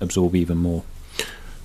absorb 0.00 0.34
even 0.36 0.58
more. 0.58 0.84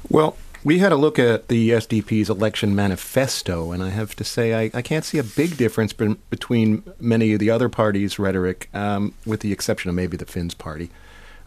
Well, 0.09 0.35
we 0.63 0.79
had 0.79 0.93
a 0.93 0.95
look 0.95 1.19
at 1.19 1.49
the 1.49 1.71
SDP's 1.71 2.29
election 2.29 2.73
manifesto, 2.73 3.71
and 3.71 3.83
I 3.83 3.89
have 3.89 4.15
to 4.15 4.23
say 4.23 4.53
I, 4.53 4.77
I 4.77 4.81
can't 4.81 5.03
see 5.03 5.17
a 5.17 5.23
big 5.23 5.57
difference 5.57 5.91
be- 5.91 6.15
between 6.29 6.83
many 6.99 7.33
of 7.33 7.39
the 7.39 7.49
other 7.49 7.67
parties' 7.67 8.17
rhetoric, 8.17 8.69
um, 8.73 9.13
with 9.25 9.41
the 9.41 9.51
exception 9.51 9.89
of 9.89 9.95
maybe 9.95 10.15
the 10.15 10.25
Finns 10.25 10.53
party. 10.53 10.89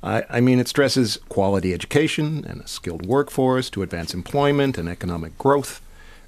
I, 0.03 0.25
I 0.29 0.41
mean, 0.41 0.59
it 0.59 0.69
stresses 0.69 1.19
quality 1.31 1.73
education 1.73 2.45
and 2.47 2.61
a 2.61 2.69
skilled 2.69 3.07
workforce 3.07 3.71
to 3.71 3.83
advance 3.83 4.13
employment 4.13 4.77
and 4.77 4.89
economic 4.89 5.39
growth, 5.39 5.81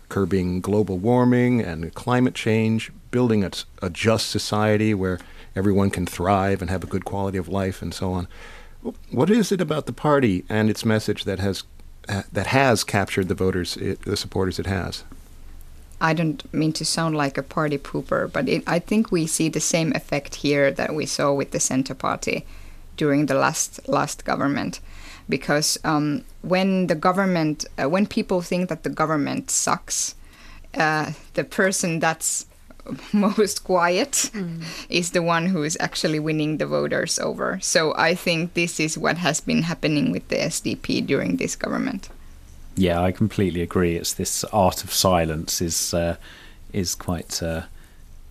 curbing 0.08 0.62
global 0.62 0.96
warming 0.96 1.60
and 1.60 1.92
climate 1.94 2.34
change, 2.34 2.90
building 3.10 3.44
a, 3.44 3.50
a 3.82 3.90
just 3.90 4.30
society 4.30 4.94
where 4.94 5.18
everyone 5.54 5.90
can 5.90 6.06
thrive 6.06 6.62
and 6.62 6.70
have 6.70 6.82
a 6.82 6.86
good 6.86 7.04
quality 7.04 7.36
of 7.36 7.48
life, 7.48 7.82
and 7.82 7.92
so 7.92 8.12
on. 8.12 8.28
What 9.10 9.30
is 9.30 9.52
it 9.52 9.60
about 9.60 9.86
the 9.86 9.92
party 9.92 10.44
and 10.48 10.70
its 10.70 10.84
message 10.84 11.24
that 11.24 11.38
has 11.40 11.64
uh, 12.08 12.22
that 12.32 12.46
has 12.48 12.84
captured 12.84 13.28
the 13.28 13.34
voters, 13.34 13.76
it, 13.76 14.02
the 14.02 14.16
supporters 14.16 14.58
it 14.58 14.66
has? 14.66 15.04
I 16.00 16.14
don't 16.14 16.42
mean 16.54 16.72
to 16.74 16.84
sound 16.84 17.16
like 17.16 17.36
a 17.36 17.42
party 17.42 17.76
pooper, 17.76 18.32
but 18.32 18.48
it, 18.48 18.62
I 18.66 18.78
think 18.78 19.10
we 19.10 19.26
see 19.26 19.48
the 19.48 19.60
same 19.60 19.92
effect 19.94 20.36
here 20.36 20.70
that 20.70 20.94
we 20.94 21.06
saw 21.06 21.32
with 21.32 21.50
the 21.50 21.60
Centre 21.60 21.94
Party 21.94 22.46
during 22.96 23.26
the 23.26 23.34
last 23.34 23.88
last 23.88 24.24
government, 24.24 24.80
because 25.28 25.78
um, 25.84 26.24
when 26.42 26.86
the 26.86 26.94
government, 26.94 27.64
uh, 27.78 27.88
when 27.88 28.06
people 28.06 28.42
think 28.42 28.68
that 28.68 28.84
the 28.84 28.90
government 28.90 29.50
sucks, 29.50 30.14
uh, 30.74 31.12
the 31.34 31.44
person 31.44 31.98
that's 31.98 32.46
most 33.12 33.64
quiet 33.64 34.30
is 34.88 35.10
the 35.10 35.22
one 35.22 35.46
who 35.46 35.62
is 35.62 35.76
actually 35.80 36.18
winning 36.18 36.58
the 36.58 36.66
voters 36.66 37.18
over. 37.18 37.58
So 37.60 37.94
I 37.96 38.14
think 38.14 38.54
this 38.54 38.80
is 38.80 38.98
what 38.98 39.18
has 39.18 39.40
been 39.40 39.62
happening 39.62 40.12
with 40.12 40.28
the 40.28 40.36
SDP 40.36 41.06
during 41.06 41.36
this 41.36 41.56
government. 41.56 42.08
Yeah, 42.76 43.02
I 43.02 43.12
completely 43.12 43.62
agree. 43.62 43.96
It's 43.96 44.14
this 44.14 44.44
art 44.44 44.84
of 44.84 44.92
silence 44.92 45.60
is 45.60 45.92
uh, 45.92 46.16
is 46.72 46.94
quite. 46.94 47.42
Uh, 47.42 47.62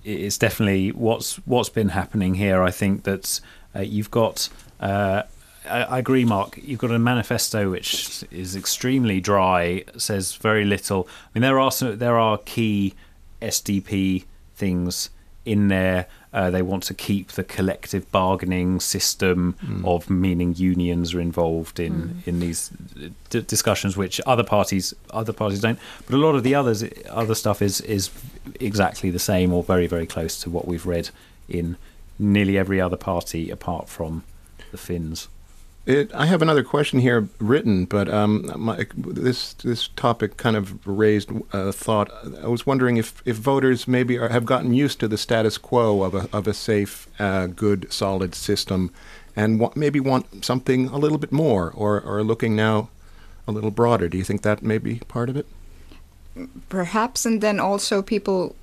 it's 0.05 0.37
definitely 0.37 0.91
what's 0.93 1.35
what's 1.45 1.69
been 1.69 1.89
happening 1.89 2.35
here. 2.35 2.63
I 2.63 2.71
think 2.71 3.03
that 3.03 3.41
uh, 3.75 3.81
you've 3.81 4.11
got. 4.11 4.49
Uh, 4.79 5.23
I, 5.69 5.83
I 5.83 5.99
agree, 5.99 6.23
Mark. 6.23 6.57
You've 6.61 6.79
got 6.79 6.91
a 6.91 6.99
manifesto 6.99 7.69
which 7.69 8.23
is 8.31 8.55
extremely 8.55 9.19
dry, 9.19 9.83
says 9.97 10.35
very 10.35 10.63
little. 10.63 11.09
I 11.09 11.29
mean, 11.33 11.41
there 11.41 11.59
are 11.59 11.71
some, 11.71 11.97
there 11.97 12.17
are 12.17 12.37
key 12.37 12.93
SDP 13.41 14.23
things 14.57 15.09
in 15.45 15.69
there. 15.69 16.07
Uh, 16.33 16.51
they 16.51 16.61
want 16.61 16.83
to 16.83 16.93
keep 16.93 17.31
the 17.31 17.43
collective 17.43 18.11
bargaining 18.11 18.79
system 18.79 19.55
hmm. 19.61 19.85
of 19.85 20.09
meaning 20.09 20.53
unions 20.55 21.13
are 21.13 21.21
involved 21.21 21.79
in 21.79 21.93
hmm. 21.93 22.29
in 22.29 22.39
these 22.39 22.69
uh, 22.97 23.07
d- 23.29 23.41
discussions, 23.41 23.95
which 23.95 24.19
other 24.25 24.43
parties 24.43 24.93
other 25.11 25.33
parties 25.33 25.61
don't. 25.61 25.79
But 26.05 26.15
a 26.15 26.17
lot 26.17 26.35
of 26.35 26.43
the 26.43 26.53
others 26.53 26.83
other 27.09 27.33
stuff 27.33 27.61
is 27.61 27.81
is 27.81 28.09
exactly 28.59 29.09
the 29.09 29.19
same 29.19 29.53
or 29.53 29.63
very 29.63 29.87
very 29.87 30.05
close 30.05 30.39
to 30.41 30.49
what 30.49 30.67
we've 30.67 30.85
read 30.85 31.09
in 31.47 31.77
nearly 32.19 32.57
every 32.57 32.81
other 32.81 32.97
party 32.97 33.49
apart 33.49 33.87
from 33.87 34.23
the 34.71 34.77
Finns. 34.77 35.27
It, 35.87 36.13
I 36.13 36.25
have 36.25 36.41
another 36.41 36.63
question 36.63 36.99
here 36.99 37.29
written, 37.39 37.85
but 37.85 38.09
um, 38.09 38.51
my, 38.57 38.85
this 38.95 39.53
this 39.53 39.87
topic 39.87 40.35
kind 40.35 40.57
of 40.57 40.85
raised 40.85 41.31
a 41.53 41.71
thought. 41.71 42.11
I 42.43 42.47
was 42.47 42.65
wondering 42.65 42.97
if, 42.97 43.23
if 43.25 43.37
voters 43.37 43.87
maybe 43.87 44.17
are, 44.17 44.27
have 44.27 44.45
gotten 44.45 44.73
used 44.73 44.99
to 44.99 45.07
the 45.07 45.17
status 45.17 45.57
quo 45.57 46.03
of 46.03 46.13
a 46.13 46.29
of 46.33 46.45
a 46.45 46.53
safe, 46.53 47.07
uh, 47.19 47.47
good, 47.47 47.91
solid 47.91 48.35
system, 48.35 48.91
and 49.33 49.65
maybe 49.75 50.01
want 50.01 50.43
something 50.43 50.87
a 50.89 50.97
little 50.97 51.17
bit 51.17 51.31
more, 51.31 51.71
or 51.71 52.03
are 52.03 52.21
looking 52.21 52.53
now 52.53 52.89
a 53.47 53.53
little 53.53 53.71
broader. 53.71 54.09
Do 54.09 54.17
you 54.17 54.25
think 54.25 54.41
that 54.41 54.61
may 54.61 54.77
be 54.77 54.99
part 55.07 55.29
of 55.29 55.37
it? 55.37 55.47
perhaps 56.69 57.25
and 57.25 57.41
then 57.41 57.59
also 57.59 58.01
people 58.01 58.55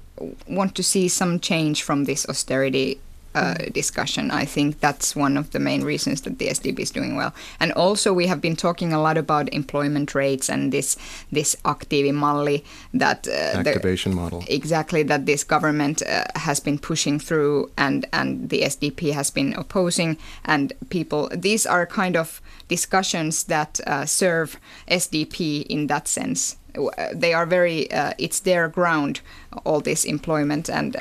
want 0.46 0.74
to 0.74 0.82
see 0.82 1.08
some 1.08 1.40
change 1.40 1.82
from 1.82 2.04
this 2.04 2.28
austerity 2.28 3.00
uh, 3.34 3.54
discussion. 3.72 4.30
I 4.30 4.44
think 4.44 4.80
that's 4.80 5.16
one 5.16 5.36
of 5.36 5.50
the 5.50 5.58
main 5.58 5.82
reasons 5.82 6.20
that 6.22 6.38
the 6.38 6.48
SDP 6.48 6.80
is 6.80 6.90
doing 6.90 7.16
well. 7.16 7.32
And 7.60 7.72
also, 7.72 8.12
we 8.12 8.26
have 8.26 8.40
been 8.40 8.56
talking 8.56 8.92
a 8.92 9.00
lot 9.00 9.18
about 9.18 9.52
employment 9.52 10.14
rates 10.14 10.48
and 10.48 10.72
this 10.72 10.96
this 11.32 11.56
aktiivimalli 11.64 12.62
that 12.98 13.26
uh, 13.28 13.62
the- 13.62 13.74
Activation 13.74 14.14
model. 14.14 14.44
exactly 14.48 15.02
that 15.04 15.26
this 15.26 15.44
government 15.44 16.02
uh, 16.02 16.24
has 16.36 16.60
been 16.60 16.78
pushing 16.78 17.18
through 17.18 17.70
and 17.76 18.06
and 18.12 18.48
the 18.50 18.62
SDP 18.62 19.12
has 19.12 19.30
been 19.30 19.54
opposing 19.54 20.16
and 20.44 20.72
people 20.88 21.28
these 21.32 21.66
are 21.66 21.86
kind 21.86 22.16
of 22.16 22.40
discussions 22.68 23.44
that 23.44 23.80
uh, 23.86 24.04
serve 24.06 24.58
SDP 24.88 25.66
in 25.66 25.86
that 25.88 26.08
sense 26.08 26.56
uh, 26.76 27.06
they 27.12 27.32
are 27.34 27.46
very 27.46 27.90
uh, 27.92 28.12
it's 28.18 28.40
their 28.40 28.68
ground 28.68 29.20
all 29.64 29.80
this 29.80 30.04
employment 30.04 30.68
and 30.70 30.96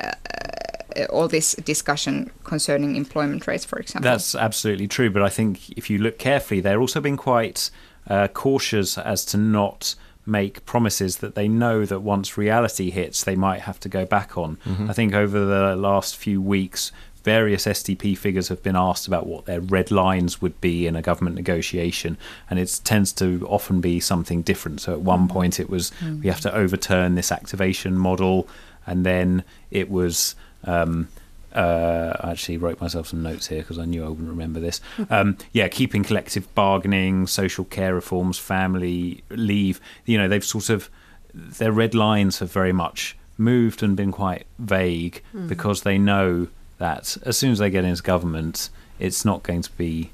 all 1.10 1.27
this 1.27 1.53
discussion 1.56 2.32
concerning 2.43 2.95
employment 2.95 3.47
rates 3.47 3.65
for 3.65 3.79
example 3.79 4.10
That's 4.10 4.36
absolutely 4.36 4.88
true, 4.88 5.10
but 5.10 5.21
I 5.21 5.29
think 5.29 5.69
if 5.77 5.89
you 5.89 5.97
look 5.97 6.17
carefully, 6.17 6.62
they're 6.62 6.79
also 6.79 7.01
being 7.01 7.17
quite 7.17 7.69
uh, 8.08 8.27
cautious 8.27 8.97
as 8.97 9.25
to 9.25 9.38
not 9.38 9.95
make 10.25 10.65
promises 10.65 11.17
that 11.17 11.36
they 11.36 11.47
know 11.47 11.86
that 11.86 11.99
once 11.99 12.38
reality 12.38 12.89
hits, 12.89 13.23
they 13.23 13.36
might 13.36 13.62
have 13.62 13.79
to 13.82 13.89
go 13.89 14.06
back 14.06 14.38
on. 14.38 14.58
Mm-hmm. 14.65 14.89
I 14.89 14.93
think 14.93 15.13
over 15.13 15.43
the 15.43 15.75
last 15.75 16.15
few 16.15 16.41
weeks, 16.41 16.91
various 17.23 17.65
SDP 17.65 18.17
figures 18.17 18.49
have 18.49 18.62
been 18.62 18.75
asked 18.75 19.08
about 19.08 19.25
what 19.25 19.45
their 19.45 19.62
red 19.62 19.91
lines 19.91 20.41
would 20.41 20.60
be 20.62 20.88
in 20.88 20.95
a 20.95 21.01
government 21.01 21.36
negotiation, 21.36 22.17
and 22.49 22.60
it 22.60 22.82
tends 22.84 23.12
to 23.13 23.45
often 23.49 23.82
be 23.82 23.99
something 23.99 24.41
different. 24.41 24.82
So 24.82 24.93
at 24.93 25.01
one 25.01 25.21
mm-hmm. 25.21 25.34
point, 25.34 25.60
it 25.60 25.69
was 25.69 25.91
we 26.01 26.27
have 26.27 26.39
mm-hmm. 26.39 26.49
to 26.49 26.56
overturn 26.56 27.15
this 27.15 27.32
activation 27.32 27.97
model, 27.97 28.47
and 28.86 29.06
then 29.06 29.43
it 29.71 29.89
was. 29.89 30.36
Um, 30.65 31.08
uh, 31.54 32.17
I 32.19 32.32
actually 32.32 32.58
wrote 32.58 32.82
myself 32.82 33.08
some 33.08 33.21
notes 33.21 33.47
here 33.47 33.60
because 33.60 33.78
I 33.78 33.86
knew 33.86 34.04
I 34.04 34.10
wouldn't 34.10 34.28
remember 34.30 34.60
this. 34.60 34.82
Um, 35.10 35.38
yeah, 35.52 35.67
keeping 35.67 36.04
collective 36.04 36.54
bargaining, 36.56 37.28
social 37.28 37.65
care 37.65 37.93
reforms, 37.93 38.39
family 38.39 39.23
leave. 39.30 39.80
You 40.06 40.17
know, 40.17 40.28
they've 40.28 40.43
sort 40.43 40.69
of 40.69 40.89
their 41.34 41.71
red 41.71 41.93
lines 41.93 42.39
have 42.39 42.52
very 42.52 42.73
much 42.73 43.15
moved 43.38 43.84
and 43.84 43.95
been 43.95 44.12
quite 44.12 44.45
vague 44.60 45.21
because 45.47 45.82
they 45.82 45.97
know 45.97 46.47
that 46.80 47.17
as 47.23 47.38
soon 47.38 47.52
as 47.52 47.60
they 47.60 47.69
get 47.69 47.84
into 47.86 48.02
government, 48.02 48.69
it's 48.99 49.23
not 49.23 49.43
going 49.43 49.62
to 49.62 49.71
be 49.73 50.12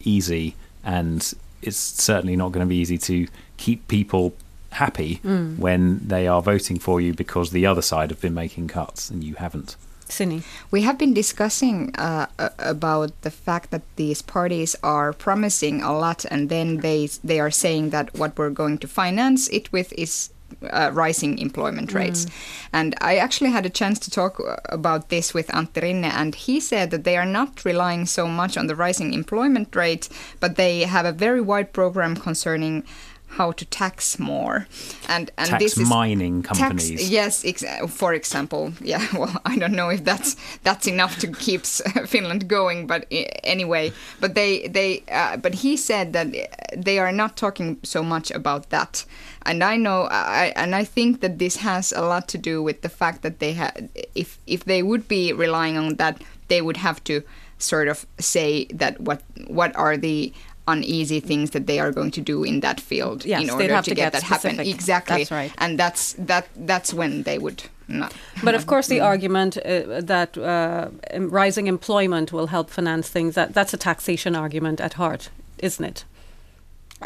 easy, 0.00 0.54
and 0.84 1.34
it's 1.62 1.76
certainly 1.76 2.36
not 2.36 2.52
going 2.52 2.64
to 2.64 2.68
be 2.68 2.76
easy 2.76 2.98
to 2.98 3.26
keep 3.56 3.88
people 3.88 4.34
happy 4.70 5.16
when 5.58 6.06
they 6.06 6.26
are 6.28 6.42
voting 6.42 6.78
for 6.78 7.00
you 7.00 7.14
because 7.14 7.50
the 7.50 7.64
other 7.66 7.82
side 7.82 8.10
have 8.10 8.20
been 8.20 8.34
making 8.34 8.68
cuts 8.68 9.10
and 9.10 9.24
you 9.24 9.34
haven't. 9.34 9.74
Sini. 10.08 10.42
We 10.70 10.82
have 10.82 10.98
been 10.98 11.14
discussing 11.14 11.94
uh, 11.96 12.26
about 12.58 13.10
the 13.22 13.30
fact 13.30 13.70
that 13.70 13.82
these 13.96 14.22
parties 14.22 14.76
are 14.82 15.12
promising 15.12 15.82
a 15.82 15.96
lot, 15.96 16.24
and 16.30 16.48
then 16.48 16.78
they 16.78 17.08
they 17.24 17.40
are 17.40 17.50
saying 17.50 17.90
that 17.90 18.14
what 18.14 18.38
we're 18.38 18.50
going 18.50 18.78
to 18.78 18.88
finance 18.88 19.48
it 19.48 19.72
with 19.72 19.92
is 19.92 20.30
uh, 20.70 20.90
rising 20.92 21.38
employment 21.38 21.92
rates. 21.92 22.26
And 22.72 22.94
I 23.00 23.16
actually 23.16 23.50
had 23.50 23.66
a 23.66 23.70
chance 23.70 23.98
to 24.00 24.10
talk 24.10 24.40
uh, 24.40 24.56
about 24.68 25.08
this 25.08 25.34
with 25.34 25.48
Antti 25.48 25.82
Rinne, 25.82 26.04
and 26.04 26.34
he 26.34 26.60
said 26.60 26.90
that 26.90 27.04
they 27.04 27.16
are 27.16 27.26
not 27.26 27.64
relying 27.64 28.06
so 28.06 28.26
much 28.28 28.56
on 28.56 28.66
the 28.66 28.76
rising 28.76 29.12
employment 29.12 29.74
rate, 29.74 30.08
but 30.40 30.56
they 30.56 30.80
have 30.82 31.06
a 31.06 31.12
very 31.12 31.40
wide 31.40 31.72
program 31.72 32.16
concerning 32.16 32.84
how 33.28 33.52
to 33.52 33.64
tax 33.66 34.18
more. 34.18 34.66
And 35.08 35.30
and 35.36 35.48
Tax 35.50 35.62
this 35.62 35.78
is 35.78 35.88
mining 35.88 36.42
Tax, 36.42 36.58
companies. 36.58 37.10
yes, 37.10 37.44
ex- 37.44 37.64
for 37.88 38.14
example, 38.14 38.72
yeah. 38.80 39.04
Well, 39.18 39.40
I 39.44 39.56
don't 39.58 39.72
know 39.74 39.90
if 39.90 40.04
that's 40.04 40.36
that's 40.62 40.86
enough 40.86 41.18
to 41.18 41.26
keep 41.28 41.66
Finland 42.06 42.48
going, 42.48 42.86
but 42.86 43.06
anyway, 43.44 43.92
but 44.20 44.34
they 44.34 44.68
they 44.68 45.02
uh, 45.12 45.36
but 45.36 45.54
he 45.54 45.76
said 45.76 46.12
that 46.12 46.28
they 46.76 46.98
are 46.98 47.12
not 47.12 47.36
talking 47.36 47.78
so 47.82 48.02
much 48.02 48.30
about 48.30 48.70
that, 48.70 49.04
and 49.44 49.62
I 49.62 49.76
know 49.76 50.02
I 50.10 50.52
and 50.56 50.74
I 50.74 50.84
think 50.84 51.20
that 51.20 51.38
this 51.38 51.56
has 51.56 51.92
a 51.92 52.02
lot 52.02 52.28
to 52.28 52.38
do 52.38 52.62
with 52.62 52.80
the 52.82 52.88
fact 52.88 53.22
that 53.22 53.38
they 53.38 53.52
had 53.52 53.88
if 54.14 54.38
if 54.46 54.64
they 54.64 54.82
would 54.82 55.08
be 55.08 55.32
relying 55.32 55.76
on 55.78 55.96
that, 55.96 56.22
they 56.48 56.60
would 56.62 56.76
have 56.78 57.02
to 57.04 57.22
sort 57.58 57.88
of 57.88 58.06
say 58.18 58.66
that 58.66 59.00
what 59.00 59.22
what 59.48 59.74
are 59.76 59.96
the 59.96 60.32
uneasy 60.68 61.20
things 61.20 61.50
that 61.50 61.66
they 61.66 61.78
are 61.78 61.92
going 61.92 62.10
to 62.10 62.20
do 62.20 62.44
in 62.44 62.60
that 62.60 62.80
field 62.80 63.24
Yes, 63.24 63.40
in 63.40 63.46
they'd 63.46 63.64
order 63.64 63.74
have 63.74 63.84
to, 63.84 63.90
to 63.90 63.94
get 63.94 64.12
get 64.12 64.12
that 64.12 64.22
happen 64.22 64.60
exactly 64.60 65.18
That's 65.18 65.30
right. 65.30 65.52
and 65.58 65.78
that's 65.78 66.14
that 66.18 66.48
that's 66.56 66.92
when 66.92 67.22
they 67.22 67.38
would 67.38 67.62
not. 67.88 68.12
But 68.42 68.54
of 68.54 68.66
course, 68.66 68.88
the 68.88 69.00
argument 69.00 69.56
uh, 69.58 70.00
that 70.00 70.36
uh, 70.36 70.88
rising 71.18 71.68
employment 71.68 72.32
will 72.32 72.48
help 72.48 72.70
finance 72.70 73.08
things, 73.08 73.34
that, 73.36 73.54
that's 73.54 73.72
a 73.74 73.76
taxation 73.76 74.34
argument 74.34 74.80
at 74.80 74.94
heart, 74.94 75.30
isn't 75.58 75.84
it? 75.84 76.04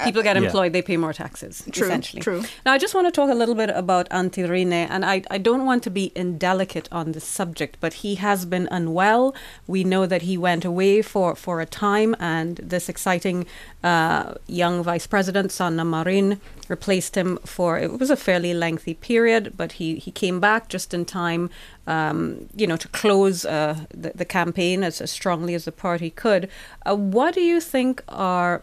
People 0.05 0.23
get 0.23 0.37
Yeah. 0.37 0.43
employed, 0.45 0.73
they 0.73 0.83
pay 0.83 0.97
more 0.97 1.13
taxes, 1.13 1.65
True, 1.73 1.87
essentially. 1.89 2.23
true. 2.23 2.43
Now, 2.65 2.73
I 2.73 2.79
just 2.79 2.95
want 2.95 3.09
to 3.09 3.11
talk 3.11 3.29
a 3.29 3.35
little 3.35 3.57
bit 3.57 3.71
about 3.71 4.09
Antti 4.11 4.49
Rinne, 4.49 4.87
and 4.89 5.05
I, 5.05 5.23
I 5.33 5.39
don't 5.39 5.65
want 5.67 5.83
to 5.83 5.91
be 5.91 6.13
indelicate 6.15 6.89
on 6.93 7.11
this 7.11 7.25
subject, 7.25 7.77
but 7.81 7.95
he 7.95 8.15
has 8.15 8.45
been 8.47 8.69
unwell. 8.71 9.35
We 9.67 9.83
know 9.83 10.07
that 10.07 10.23
he 10.23 10.39
went 10.39 10.65
away 10.65 11.03
for, 11.03 11.35
for 11.35 11.61
a 11.61 11.67
time, 11.67 12.15
and 12.21 12.59
this 12.59 12.89
exciting 12.89 13.47
uh, 13.83 14.35
young 14.47 14.81
vice 14.85 15.09
president, 15.09 15.51
Sanna 15.51 15.85
Marin, 15.85 16.41
replaced 16.69 17.17
him 17.17 17.39
for, 17.45 17.77
it 17.77 17.99
was 17.99 18.11
a 18.11 18.17
fairly 18.17 18.55
lengthy 18.55 18.95
period, 18.95 19.55
but 19.57 19.73
he, 19.73 19.97
he 19.97 20.13
came 20.13 20.39
back 20.39 20.69
just 20.69 20.95
in 20.95 21.05
time, 21.05 21.51
um, 21.89 22.49
you 22.55 22.65
know, 22.69 22.77
to 22.77 22.87
close 22.89 23.45
uh, 23.45 23.81
the, 23.93 24.13
the 24.15 24.25
campaign 24.25 24.85
as, 24.85 25.01
as 25.01 25.11
strongly 25.11 25.53
as 25.55 25.65
the 25.65 25.73
party 25.73 26.11
could. 26.11 26.49
Uh, 26.87 26.95
what 26.95 27.35
do 27.35 27.41
you 27.41 27.61
think 27.61 28.05
are 28.09 28.63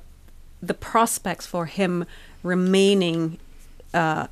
the 0.61 0.73
prospects 0.73 1.45
for 1.45 1.65
him 1.65 2.05
remaining 2.43 3.37
uh, 3.93 4.27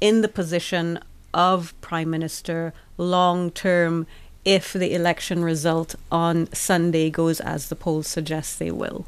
in 0.00 0.20
the 0.20 0.28
position 0.28 0.98
of 1.32 1.78
prime 1.80 2.10
minister 2.10 2.72
long 2.96 3.50
term 3.50 4.06
if 4.44 4.72
the 4.72 4.94
election 4.94 5.42
result 5.42 5.94
on 6.12 6.52
Sunday 6.52 7.10
goes 7.10 7.40
as 7.40 7.68
the 7.68 7.76
polls 7.76 8.06
suggest 8.06 8.58
they 8.58 8.70
will. 8.70 9.06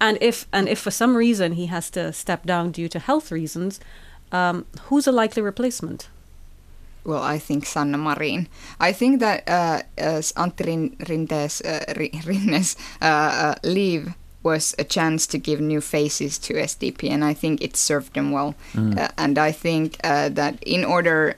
And 0.00 0.16
if 0.20 0.46
and 0.52 0.68
if 0.68 0.78
for 0.78 0.92
some 0.92 1.16
reason 1.16 1.52
he 1.52 1.66
has 1.66 1.90
to 1.90 2.12
step 2.12 2.46
down 2.46 2.70
due 2.70 2.88
to 2.88 2.98
health 3.00 3.32
reasons, 3.32 3.80
um, 4.30 4.64
who's 4.82 5.06
a 5.06 5.12
likely 5.12 5.42
replacement? 5.42 6.08
Well, 7.04 7.22
I 7.22 7.38
think 7.38 7.64
Sanna 7.66 7.98
Marin. 7.98 8.48
I 8.78 8.92
think 8.92 9.20
that 9.20 9.48
uh, 9.48 9.82
Antti 9.96 11.08
Rinne's, 11.08 11.62
uh, 13.00 13.02
uh, 13.02 13.04
uh, 13.04 13.54
leave 13.64 14.14
was 14.42 14.74
a 14.78 14.84
chance 14.84 15.26
to 15.26 15.38
give 15.38 15.60
new 15.60 15.80
faces 15.80 16.38
to 16.38 16.54
SDP, 16.54 17.10
and 17.10 17.24
I 17.24 17.34
think 17.34 17.60
it 17.60 17.76
served 17.76 18.14
them 18.14 18.30
well. 18.30 18.54
Uh, 18.76 19.08
and 19.18 19.38
I 19.38 19.52
think 19.52 19.96
uh, 20.04 20.28
that 20.30 20.62
in 20.62 20.84
order 20.84 21.36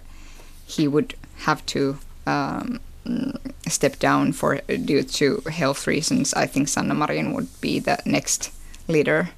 he 0.67 0.87
would 0.87 1.15
have 1.39 1.65
to 1.67 1.99
um, 2.27 2.81
mm, 3.07 3.37
step 3.67 3.99
down 3.99 4.33
for 4.33 4.61
due 4.85 5.03
to 5.03 5.43
health 5.51 5.87
reasons, 5.87 6.35
I 6.35 6.47
think 6.47 6.69
Sanna 6.69 6.95
Marin 6.95 7.33
would 7.33 7.49
be 7.61 7.81
the 7.81 7.99
next 8.05 8.53
leader 8.87 9.31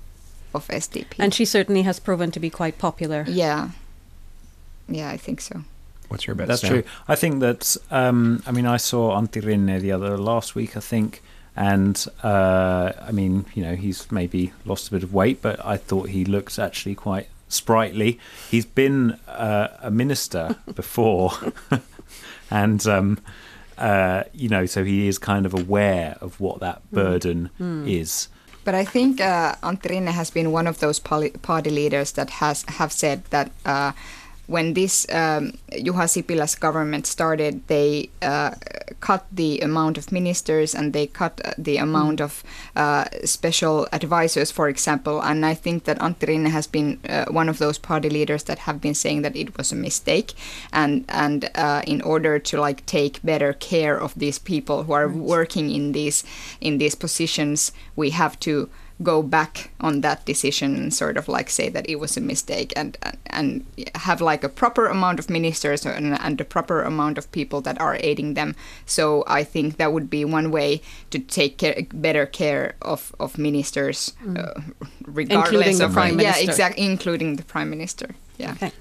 of 0.54 0.66
SDP. 0.68 1.14
And 1.18 1.32
she 1.32 1.44
certainly 1.44 1.82
has 1.82 2.00
proven 2.00 2.30
to 2.32 2.40
be 2.40 2.50
quite 2.50 2.78
popular. 2.78 3.24
yeah, 3.28 3.70
yeah, 4.88 5.08
I 5.08 5.16
think 5.16 5.40
so. 5.40 5.62
What's 6.08 6.26
your 6.26 6.36
bet? 6.36 6.48
That's 6.48 6.60
Sam? 6.60 6.70
true. 6.70 6.82
I 7.08 7.14
think 7.14 7.40
that. 7.40 7.76
Um, 7.90 8.42
I 8.46 8.52
mean, 8.52 8.66
I 8.66 8.76
saw 8.76 9.18
Antti 9.18 9.40
Rinne 9.42 9.80
the 9.80 9.92
other 9.92 10.18
last 10.18 10.54
week, 10.54 10.76
I 10.76 10.80
think, 10.80 11.22
and 11.56 12.06
uh, 12.22 12.92
I 13.00 13.12
mean, 13.12 13.44
you 13.54 13.62
know, 13.62 13.76
he's 13.76 14.10
maybe 14.10 14.52
lost 14.64 14.88
a 14.88 14.90
bit 14.92 15.02
of 15.02 15.12
weight, 15.12 15.42
but 15.42 15.64
I 15.64 15.76
thought 15.76 16.08
he 16.08 16.24
looked 16.24 16.58
actually 16.58 16.94
quite 16.94 17.28
sprightly. 17.48 18.18
He's 18.50 18.64
been 18.64 19.12
uh, 19.28 19.68
a 19.80 19.90
minister 19.90 20.56
before, 20.74 21.32
and 22.50 22.86
um, 22.86 23.18
uh, 23.76 24.24
you 24.32 24.48
know, 24.48 24.66
so 24.66 24.84
he 24.84 25.08
is 25.08 25.18
kind 25.18 25.44
of 25.44 25.54
aware 25.54 26.16
of 26.20 26.40
what 26.40 26.60
that 26.60 26.90
burden 26.90 27.50
is. 27.86 28.28
But 28.64 28.74
I 28.74 28.84
think 28.84 29.20
uh, 29.20 29.56
has 29.60 30.30
been 30.30 30.52
one 30.52 30.68
of 30.68 30.78
those 30.78 31.00
poli- 31.00 31.30
party 31.30 31.70
leaders 31.70 32.12
that 32.12 32.30
has 32.30 32.64
have 32.68 32.92
said 32.92 33.24
that 33.30 33.50
uh, 33.66 33.92
when 34.52 34.74
this 34.74 35.06
um, 35.10 35.54
Juha 35.72 36.04
Sipilä's 36.04 36.54
government 36.54 37.06
started, 37.06 37.66
they 37.68 38.10
uh, 38.20 38.50
cut 39.00 39.24
the 39.32 39.60
amount 39.60 39.96
of 39.96 40.12
ministers 40.12 40.74
and 40.74 40.92
they 40.92 41.06
cut 41.06 41.40
uh, 41.42 41.52
the 41.56 41.78
amount 41.78 42.20
of 42.20 42.44
uh, 42.76 43.06
special 43.24 43.88
advisors, 43.92 44.50
for 44.50 44.68
example. 44.68 45.22
And 45.22 45.46
I 45.46 45.54
think 45.54 45.84
that 45.84 45.98
Antti 46.00 46.28
Rinne 46.28 46.50
has 46.50 46.66
been 46.66 47.00
uh, 47.08 47.24
one 47.30 47.48
of 47.48 47.58
those 47.58 47.78
party 47.78 48.10
leaders 48.10 48.44
that 48.44 48.58
have 48.60 48.78
been 48.80 48.94
saying 48.94 49.22
that 49.22 49.34
it 49.34 49.56
was 49.56 49.72
a 49.72 49.76
mistake, 49.76 50.34
and 50.70 51.06
and 51.08 51.50
uh, 51.54 51.82
in 51.86 52.02
order 52.02 52.38
to 52.38 52.60
like 52.60 52.84
take 52.84 53.22
better 53.24 53.54
care 53.54 53.96
of 53.98 54.14
these 54.14 54.38
people 54.38 54.84
who 54.84 54.92
are 54.92 55.08
working 55.08 55.70
in 55.70 55.92
these 55.92 56.24
in 56.60 56.76
these 56.76 56.94
positions, 56.94 57.72
we 57.96 58.10
have 58.10 58.38
to 58.40 58.68
go 59.02 59.22
back 59.22 59.70
on 59.80 60.00
that 60.00 60.24
decision 60.24 60.76
and 60.76 60.94
sort 60.94 61.16
of 61.16 61.28
like 61.28 61.50
say 61.50 61.68
that 61.68 61.88
it 61.88 61.96
was 62.00 62.16
a 62.16 62.20
mistake 62.20 62.72
and 62.76 62.96
and, 63.26 63.64
have 63.94 64.20
like 64.20 64.44
a 64.44 64.48
proper 64.48 64.86
amount 64.86 65.18
of 65.18 65.28
ministers 65.30 65.86
and, 65.86 66.14
and 66.20 66.40
a 66.40 66.44
proper 66.44 66.82
amount 66.82 67.18
of 67.18 67.30
people 67.32 67.60
that 67.60 67.80
are 67.80 67.96
aiding 68.00 68.34
them 68.34 68.54
so 68.86 69.24
i 69.26 69.42
think 69.44 69.76
that 69.76 69.92
would 69.92 70.08
be 70.10 70.24
one 70.24 70.50
way 70.50 70.80
to 71.10 71.18
take 71.18 71.56
care, 71.58 71.76
better 71.94 72.26
care 72.26 72.74
of 72.82 73.12
of 73.18 73.38
ministers 73.38 74.12
uh, 74.36 74.60
regardless 75.06 75.52
Including 75.52 75.78
the 75.78 75.84
of 75.86 75.92
prime 75.92 76.20
yeah 76.20 76.30
minister. 76.32 76.50
exactly 76.50 76.84
including 76.84 77.36
the 77.36 77.44
prime 77.44 77.70
minister 77.70 78.08
yeah 78.38 78.52
Okay. 78.52 78.72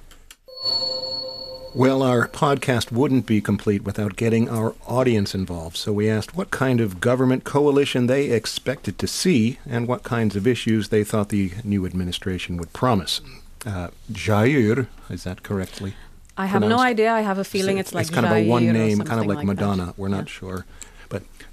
Well, 1.74 2.04
our 2.04 2.28
podcast 2.28 2.92
wouldn't 2.92 3.26
be 3.26 3.40
complete 3.40 3.84
without 3.84 4.18
getting 4.18 4.50
our 4.50 4.76
audience 4.88 5.34
involved. 5.34 5.78
So 5.78 5.94
we 5.94 6.10
asked 6.10 6.36
what 6.36 6.52
kind 6.52 6.82
of 6.82 7.00
government 7.00 7.46
coalition 7.46 8.08
they 8.08 8.32
expected 8.32 9.00
to 9.00 9.08
see 9.08 9.58
and 9.66 9.88
what 9.88 10.04
kinds 10.04 10.36
of 10.36 10.46
issues 10.46 10.90
they 10.90 11.06
thought 11.06 11.30
the 11.30 11.52
new 11.64 11.86
administration 11.86 12.58
would 12.58 12.74
promise. 12.74 13.22
Uh, 13.66 13.88
Jair, 14.12 14.88
is 15.10 15.24
that 15.24 15.44
correctly? 15.44 15.94
I 16.38 16.48
have 16.48 16.62
no 16.62 16.80
idea. 16.80 17.12
I 17.14 17.22
have 17.22 17.38
a 17.38 17.44
feeling 17.46 17.78
it's 17.78 17.94
like 17.94 18.08
it's 18.08 18.10
kind 18.10 18.26
of 18.26 18.32
a 18.34 18.48
one 18.48 18.66
name, 18.72 19.00
kind 19.00 19.22
of 19.22 19.28
like, 19.28 19.38
that. 19.38 19.46
Madonna. 19.46 19.94
We're 19.96 20.08
not 20.10 20.26
Yeah. 20.26 20.32
sure. 20.40 20.66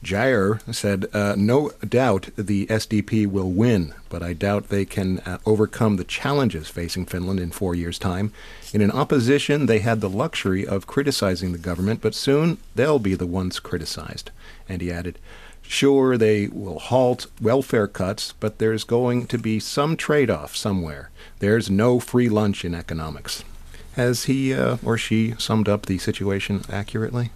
Jair 0.02 0.60
said, 0.72 1.06
uh, 1.12 1.34
no 1.36 1.70
doubt 1.86 2.30
the 2.36 2.66
SDP 2.66 3.26
will 3.26 3.50
win, 3.50 3.94
but 4.08 4.22
I 4.22 4.32
doubt 4.32 4.68
they 4.68 4.84
can 4.84 5.18
uh, 5.20 5.38
overcome 5.44 5.96
the 5.96 6.04
challenges 6.04 6.68
facing 6.68 7.04
Finland 7.06 7.40
in 7.40 7.50
four 7.50 7.74
years' 7.74 7.98
time. 7.98 8.32
In 8.72 8.80
an 8.80 8.92
opposition, 8.92 9.66
they 9.66 9.80
had 9.80 10.00
the 10.00 10.08
luxury 10.08 10.66
of 10.66 10.86
criticizing 10.86 11.52
the 11.52 11.58
government, 11.58 12.00
but 12.00 12.14
soon 12.14 12.58
they'll 12.74 13.00
be 13.00 13.14
the 13.14 13.26
ones 13.26 13.58
criticized. 13.58 14.30
And 14.68 14.80
he 14.80 14.92
added, 14.92 15.18
Sure, 15.62 16.16
they 16.16 16.46
will 16.46 16.78
halt 16.78 17.26
welfare 17.42 17.88
cuts, 17.88 18.32
but 18.40 18.58
there's 18.58 18.84
going 18.84 19.26
to 19.26 19.36
be 19.36 19.60
some 19.60 19.96
trade 19.96 20.30
off 20.30 20.56
somewhere. 20.56 21.10
There's 21.40 21.68
no 21.68 22.00
free 22.00 22.28
lunch 22.28 22.64
in 22.64 22.74
economics. 22.74 23.44
Has 23.92 24.24
he 24.24 24.54
uh, 24.54 24.78
or 24.82 24.96
she 24.96 25.34
summed 25.38 25.68
up 25.68 25.86
the 25.86 25.98
situation 25.98 26.62
accurately? 26.70 27.32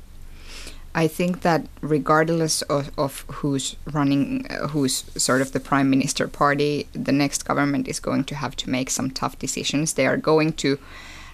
I 0.95 1.09
think 1.09 1.41
that 1.41 1.67
regardless 1.81 2.63
of, 2.63 2.91
of 2.99 3.25
who's 3.29 3.77
running, 3.91 4.47
uh, 4.51 4.69
who's 4.69 5.05
sort 5.17 5.41
of 5.41 5.53
the 5.53 5.61
prime 5.61 5.89
minister 5.89 6.29
party, 6.29 6.87
the 6.93 7.13
next 7.13 7.45
government 7.45 7.89
is 7.89 7.99
going 7.99 8.25
to 8.25 8.35
have 8.35 8.57
to 8.57 8.71
make 8.71 8.91
some 8.91 9.11
tough 9.11 9.39
decisions. 9.39 9.95
They 9.95 10.07
are 10.07 10.19
going 10.19 10.53
to 10.55 10.79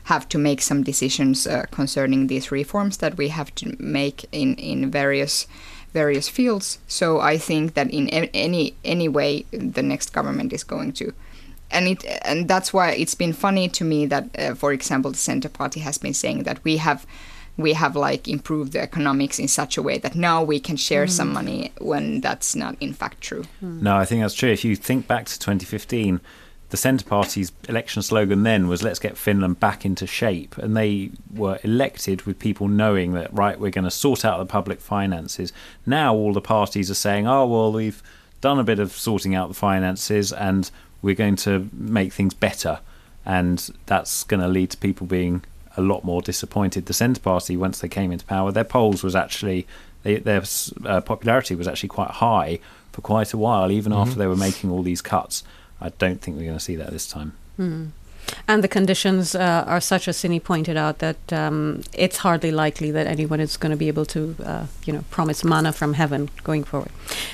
have 0.05 0.29
to 0.29 0.39
make 0.39 0.63
some 0.63 0.83
decisions 0.83 1.47
uh, 1.47 1.67
concerning 1.71 2.29
these 2.29 2.53
reforms 2.53 2.99
that 2.99 3.17
we 3.17 3.29
have 3.29 3.55
to 3.57 3.77
make 3.79 4.25
in, 4.33 4.55
in 4.55 4.91
various 4.91 5.47
various 5.93 6.29
fields. 6.29 6.79
So 6.87 7.19
I 7.19 7.39
think 7.39 7.75
that 7.75 7.91
in 7.91 8.09
any 8.09 8.75
any 8.85 9.09
way, 9.09 9.45
the 9.51 9.83
next 9.83 10.13
government 10.13 10.53
is 10.53 10.65
going 10.65 10.93
to. 10.93 11.13
And 11.71 11.89
it 11.89 12.05
and 12.23 12.49
that's 12.49 12.73
why 12.73 12.93
it's 12.93 13.15
been 13.17 13.33
funny 13.33 13.69
to 13.71 13.85
me 13.85 14.07
that, 14.07 14.25
uh, 14.39 14.55
for 14.55 14.73
example, 14.73 15.11
the 15.11 15.19
Centre 15.19 15.49
Party 15.49 15.81
has 15.81 15.99
been 15.99 16.15
saying 16.15 16.45
that 16.45 16.63
we 16.65 16.77
have 16.77 17.07
we 17.59 17.73
have 17.73 17.97
like 17.97 18.29
improved 18.29 18.73
the 18.73 18.81
economics 18.81 19.39
in 19.39 19.49
such 19.49 19.77
a 19.77 19.83
way 19.83 19.99
that 19.99 20.15
now 20.15 20.43
we 20.43 20.61
can 20.61 20.77
share 20.77 21.07
some 21.09 21.31
mm. 21.31 21.35
money 21.35 21.73
when 21.81 22.21
that's 22.21 22.55
not 22.55 22.77
in 22.81 22.95
fact 22.95 23.21
true. 23.21 23.45
Hmm. 23.61 23.83
No, 23.83 23.97
I 23.97 24.05
think 24.05 24.23
that's 24.23 24.35
true. 24.35 24.51
If 24.51 24.65
you 24.65 24.77
think 24.77 25.09
back 25.09 25.27
to 25.27 25.39
2015, 25.39 26.21
the 26.71 26.77
Centre 26.77 27.05
Party's 27.05 27.51
election 27.69 28.03
slogan 28.03 28.45
then 28.45 28.69
was 28.69 28.83
"Let's 28.83 29.01
get 29.01 29.17
Finland 29.17 29.59
back 29.59 29.85
into 29.85 30.07
shape," 30.07 30.57
and 30.57 30.77
they 30.77 31.11
were 31.35 31.59
elected 31.65 32.23
with 32.23 32.39
people 32.39 32.69
knowing 32.69 33.13
that 33.15 33.35
right, 33.35 33.59
we're 33.59 33.71
going 33.71 33.85
to 33.85 33.91
sort 33.91 34.25
out 34.25 34.39
the 34.39 34.47
public 34.47 34.81
finances. 34.81 35.53
Now 35.85 36.15
all 36.15 36.33
the 36.33 36.41
parties 36.41 36.91
are 36.91 36.95
saying, 36.95 37.27
"Oh 37.27 37.47
well, 37.47 37.73
we've 37.73 38.03
done 38.41 38.61
a 38.61 38.65
bit 38.65 38.79
of 38.79 38.93
sorting 38.93 39.35
out 39.35 39.49
the 39.49 39.55
finances, 39.55 40.33
and 40.33 40.71
we're 41.03 41.15
going 41.15 41.37
to 41.37 41.69
make 41.73 42.13
things 42.13 42.35
better," 42.35 42.81
and 43.27 43.69
that's 43.87 44.23
going 44.25 44.41
to 44.41 44.49
lead 44.49 44.71
to 44.71 44.77
people 44.77 45.07
being 45.07 45.43
a 45.79 45.81
lot 45.81 46.05
more 46.05 46.21
disappointed. 46.21 46.87
The 46.87 46.93
Centre 46.93 47.21
Party, 47.21 47.57
once 47.57 47.79
they 47.79 47.89
came 47.89 48.13
into 48.13 48.27
power, 48.27 48.53
their 48.53 48.65
polls 48.65 49.03
was 49.03 49.15
actually 49.15 49.67
they, 50.03 50.17
their 50.17 50.43
uh, 50.85 51.01
popularity 51.01 51.55
was 51.55 51.67
actually 51.67 51.89
quite 51.89 52.11
high 52.11 52.59
for 52.93 53.01
quite 53.01 53.33
a 53.33 53.39
while, 53.39 53.71
even 53.71 53.93
after 53.93 54.17
they 54.17 54.27
were 54.27 54.37
making 54.37 54.71
all 54.71 54.83
these 54.83 55.03
cuts. 55.03 55.45
I 55.81 55.91
don't 55.91 56.21
think 56.21 56.37
we're 56.37 56.45
going 56.45 56.59
to 56.59 56.65
see 56.65 56.77
that 56.77 56.91
this 56.91 57.07
time. 57.07 57.33
And 58.47 58.63
the 58.63 58.69
conditions 58.69 59.35
uh, 59.35 59.65
are 59.67 59.81
such, 59.81 60.09
as 60.09 60.19
Sini 60.19 60.43
pointed 60.43 60.77
out, 60.77 60.99
that 60.99 61.33
um, 61.33 61.83
it's 61.95 62.19
hardly 62.19 62.51
likely 62.51 62.91
that 62.91 63.07
anyone 63.07 63.41
is 63.41 63.57
going 63.57 63.71
to 63.71 63.77
be 63.77 63.89
able 63.89 64.05
to, 64.07 64.37
uh, 64.45 64.67
you 64.85 64.93
know, 64.93 65.05
promise 65.11 65.45
manna 65.45 65.73
from 65.73 65.95
heaven 65.95 66.29
going 66.45 66.65
forward. 66.65 66.91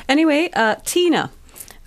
Anyway, 0.09 0.51
uh, 0.55 0.77
Tina 0.85 1.31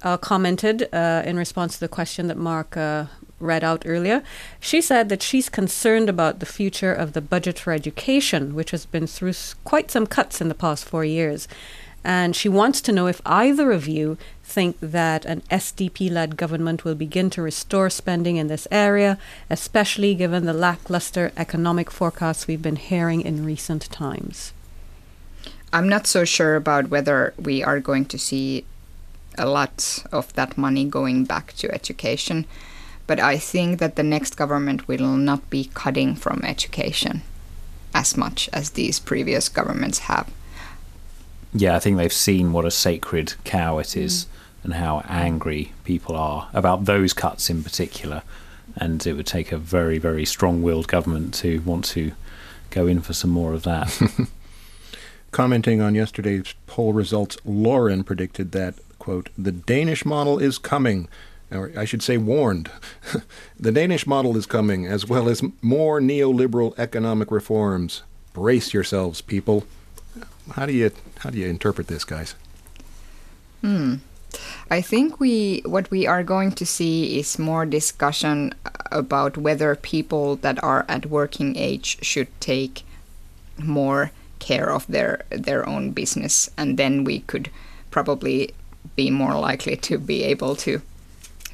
uh, 0.04 0.17
commented 0.17 0.89
uh, 0.93 1.24
in 1.26 1.38
response 1.38 1.76
to 1.76 1.80
the 1.80 1.88
question 1.88 2.28
that 2.28 2.38
Mark 2.38 2.76
uh, 2.76 3.06
read 3.39 3.63
out 3.63 3.84
earlier, 3.86 4.23
she 4.60 4.82
said 4.82 5.10
that 5.10 5.21
she's 5.21 5.50
concerned 5.50 6.10
about 6.10 6.39
the 6.39 6.45
future 6.45 6.93
of 6.93 7.13
the 7.13 7.21
budget 7.21 7.60
for 7.60 7.73
education, 7.73 8.56
which 8.56 8.71
has 8.71 8.86
been 8.86 9.08
through 9.08 9.34
quite 9.63 9.91
some 9.91 10.08
cuts 10.08 10.41
in 10.41 10.50
the 10.50 10.56
past 10.56 10.86
four 10.86 11.06
years. 11.06 11.47
And 12.04 12.36
she 12.36 12.47
wants 12.47 12.80
to 12.82 12.91
know 12.91 13.08
if 13.08 13.21
either 13.26 13.71
of 13.71 13.88
you 13.88 14.17
think 14.43 14.78
that 14.80 15.26
an 15.26 15.41
SDP 15.52 16.10
led 16.10 16.38
government 16.38 16.86
will 16.86 16.95
begin 16.95 17.30
to 17.32 17.41
restore 17.41 17.89
spending 17.89 18.38
in 18.38 18.47
this 18.47 18.67
area, 18.71 19.17
especially 19.50 20.15
given 20.15 20.45
the 20.45 20.54
lackluster 20.54 21.32
economic 21.36 21.91
forecasts 21.91 22.47
we've 22.47 22.62
been 22.62 22.78
hearing 22.78 23.21
in 23.21 23.45
recent 23.45 23.91
times. 23.91 24.54
I'm 25.73 25.89
not 25.89 26.08
so 26.08 26.23
sure 26.23 26.56
about 26.56 26.89
whether 26.89 27.34
we 27.38 27.62
are 27.62 27.82
going 27.82 28.06
to 28.06 28.17
see 28.17 28.63
a 29.38 29.45
lot 29.45 30.04
of 30.12 30.34
that 30.34 30.58
money 30.58 30.86
going 30.86 31.26
back 31.26 31.54
to 31.58 31.73
education, 31.73 32.45
but 33.08 33.20
I 33.20 33.38
think 33.38 33.80
that 33.80 33.96
the 33.96 34.04
next 34.04 34.36
government 34.36 34.88
will 34.88 35.15
not 35.15 35.50
be 35.50 35.72
cutting 35.74 36.15
from 36.15 36.41
education 36.43 37.24
as 37.93 38.15
much 38.15 38.50
as 38.54 38.72
these 38.72 39.00
previous 39.00 39.50
governments 39.50 40.00
have. 40.00 40.30
Yeah, 41.54 41.76
I 41.76 41.80
think 41.80 41.98
they've 41.98 42.13
seen 42.13 42.52
what 42.52 42.65
a 42.65 42.72
sacred 42.72 43.34
cow 43.43 43.80
it 43.80 43.98
is 43.98 44.26
mm. 44.26 44.65
and 44.65 44.74
how 44.76 45.04
angry 45.08 45.72
people 45.86 46.15
are 46.15 46.50
about 46.54 46.86
those 46.86 47.13
cuts 47.13 47.50
in 47.50 47.63
particular. 47.63 48.22
And 48.76 49.06
it 49.08 49.13
would 49.13 49.26
take 49.26 49.52
a 49.52 49.58
very, 49.58 49.98
very 49.98 50.26
strong 50.26 50.62
willed 50.62 50.88
government 50.88 51.34
to 51.36 51.62
want 51.62 51.86
to 51.86 52.12
go 52.70 52.86
in 52.86 53.02
for 53.02 53.13
some 53.13 53.32
more 53.32 53.54
of 53.54 53.63
that. 53.63 54.00
Commenting 55.32 55.82
on 55.82 55.96
yesterday's 55.96 56.54
poll 56.67 56.93
results, 56.93 57.38
Lauren 57.43 58.04
predicted 58.04 58.52
that, 58.52 58.76
quote, 59.00 59.30
the 59.38 59.52
Danish 59.52 60.06
model 60.06 60.38
is 60.38 60.58
coming, 60.58 61.08
or 61.52 61.72
I 61.78 61.86
should 61.86 62.04
say 62.04 62.18
warned. 62.18 62.70
the 63.60 63.72
Danish 63.72 64.06
model 64.06 64.36
is 64.38 64.46
coming, 64.46 64.86
as 64.86 65.08
well 65.08 65.30
as 65.30 65.44
more 65.62 66.00
neoliberal 66.02 66.78
economic 66.78 67.32
reforms. 67.32 68.04
Brace 68.34 68.74
yourselves, 68.74 69.22
people. 69.22 69.66
How 70.54 70.66
do 70.66 70.74
you 70.74 70.92
how 71.20 71.30
do 71.30 71.38
you 71.38 71.48
interpret 71.48 71.88
this, 71.88 72.04
guys? 72.04 72.36
Hmm. 73.62 73.96
I 74.70 74.82
think 74.82 75.20
we 75.20 75.62
what 75.66 75.90
we 75.90 76.06
are 76.06 76.24
going 76.24 76.52
to 76.54 76.66
see 76.66 77.18
is 77.20 77.40
more 77.40 77.66
discussion 77.66 78.54
about 78.92 79.38
whether 79.38 79.76
people 79.76 80.36
that 80.38 80.62
are 80.64 80.86
at 80.88 81.06
working 81.06 81.56
age 81.56 81.98
should 82.02 82.28
take 82.40 82.84
more 83.58 84.12
care 84.40 84.70
of 84.72 84.86
their 84.88 85.24
their 85.30 85.68
own 85.68 85.92
business, 85.92 86.50
and 86.58 86.78
then 86.78 87.04
we 87.04 87.22
could 87.22 87.50
probably 87.90 88.54
be 88.96 89.10
more 89.10 89.36
likely 89.36 89.76
to 89.76 89.98
be 89.98 90.24
able 90.24 90.56
to 90.56 90.82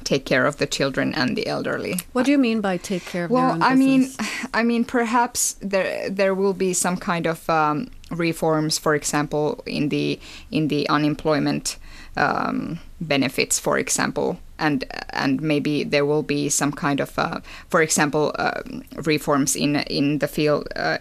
take 0.04 0.24
care 0.24 0.46
of 0.46 0.56
the 0.58 0.66
children 0.66 1.14
and 1.14 1.36
the 1.36 1.46
elderly. 1.46 2.00
What 2.12 2.26
do 2.26 2.32
you 2.32 2.38
mean 2.38 2.60
by 2.60 2.76
take 2.76 3.04
care 3.04 3.24
of 3.24 3.30
well, 3.30 3.62
I 3.62 3.74
business? 3.74 4.18
mean, 4.18 4.28
I 4.54 4.62
mean, 4.62 4.84
perhaps 4.84 5.56
there 5.60 6.10
there 6.10 6.34
will 6.34 6.54
be 6.54 6.72
some 6.72 6.96
kind 6.96 7.26
of 7.26 7.48
um, 7.48 7.90
reforms, 8.10 8.78
for 8.78 8.94
example, 8.94 9.62
in 9.66 9.88
the 9.88 10.20
in 10.50 10.68
the 10.68 10.88
unemployment 10.88 11.76
um, 12.16 12.78
benefits, 13.00 13.58
for 13.58 13.78
example, 13.78 14.38
and 14.58 14.84
and 15.10 15.40
maybe 15.40 15.84
there 15.84 16.04
will 16.04 16.22
be 16.22 16.48
some 16.48 16.72
kind 16.72 17.00
of, 17.00 17.18
uh, 17.18 17.40
for 17.68 17.82
example, 17.82 18.32
uh, 18.38 18.62
reforms 18.96 19.56
in 19.56 19.76
in 19.76 20.18
the 20.18 20.28
field. 20.28 20.68
Uh, 20.76 20.98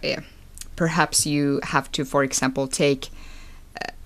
perhaps 0.75 1.25
you 1.25 1.59
have 1.63 1.91
to, 1.91 2.03
for 2.05 2.23
example, 2.23 2.67
take 2.67 3.09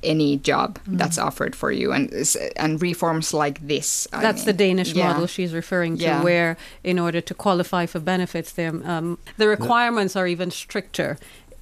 any 0.04 0.38
job 0.38 0.80
mm. 0.80 0.98
that's 0.98 1.18
offered 1.18 1.56
for 1.56 1.72
you 1.72 1.92
and 1.92 2.12
and 2.56 2.82
reforms 2.82 3.34
like 3.34 3.66
this 3.68 4.08
I 4.14 4.22
that's 4.22 4.42
mean. 4.42 4.46
the 4.46 4.54
danish 4.54 4.94
yeah. 4.94 5.08
model 5.08 5.28
she's 5.28 5.54
referring 5.54 5.98
to 5.98 6.04
yeah. 6.04 6.24
where 6.24 6.58
in 6.84 7.00
order 7.00 7.20
to 7.22 7.34
qualify 7.34 7.86
for 7.88 8.00
benefits 8.00 8.58
um, 8.60 9.18
the 9.38 9.48
requirements 9.48 10.16
are 10.16 10.28
even 10.28 10.52
stricter 10.52 11.18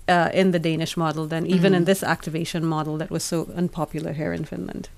uh, 0.08 0.30
in 0.34 0.52
the 0.52 0.60
danish 0.60 0.98
model 0.98 1.26
than 1.28 1.46
even 1.46 1.72
mm. 1.72 1.78
in 1.78 1.86
this 1.86 2.04
activation 2.04 2.66
model 2.66 2.98
that 2.98 3.10
was 3.10 3.24
so 3.24 3.50
unpopular 3.56 4.12
here 4.12 4.34
in 4.34 4.44
finland 4.44 4.90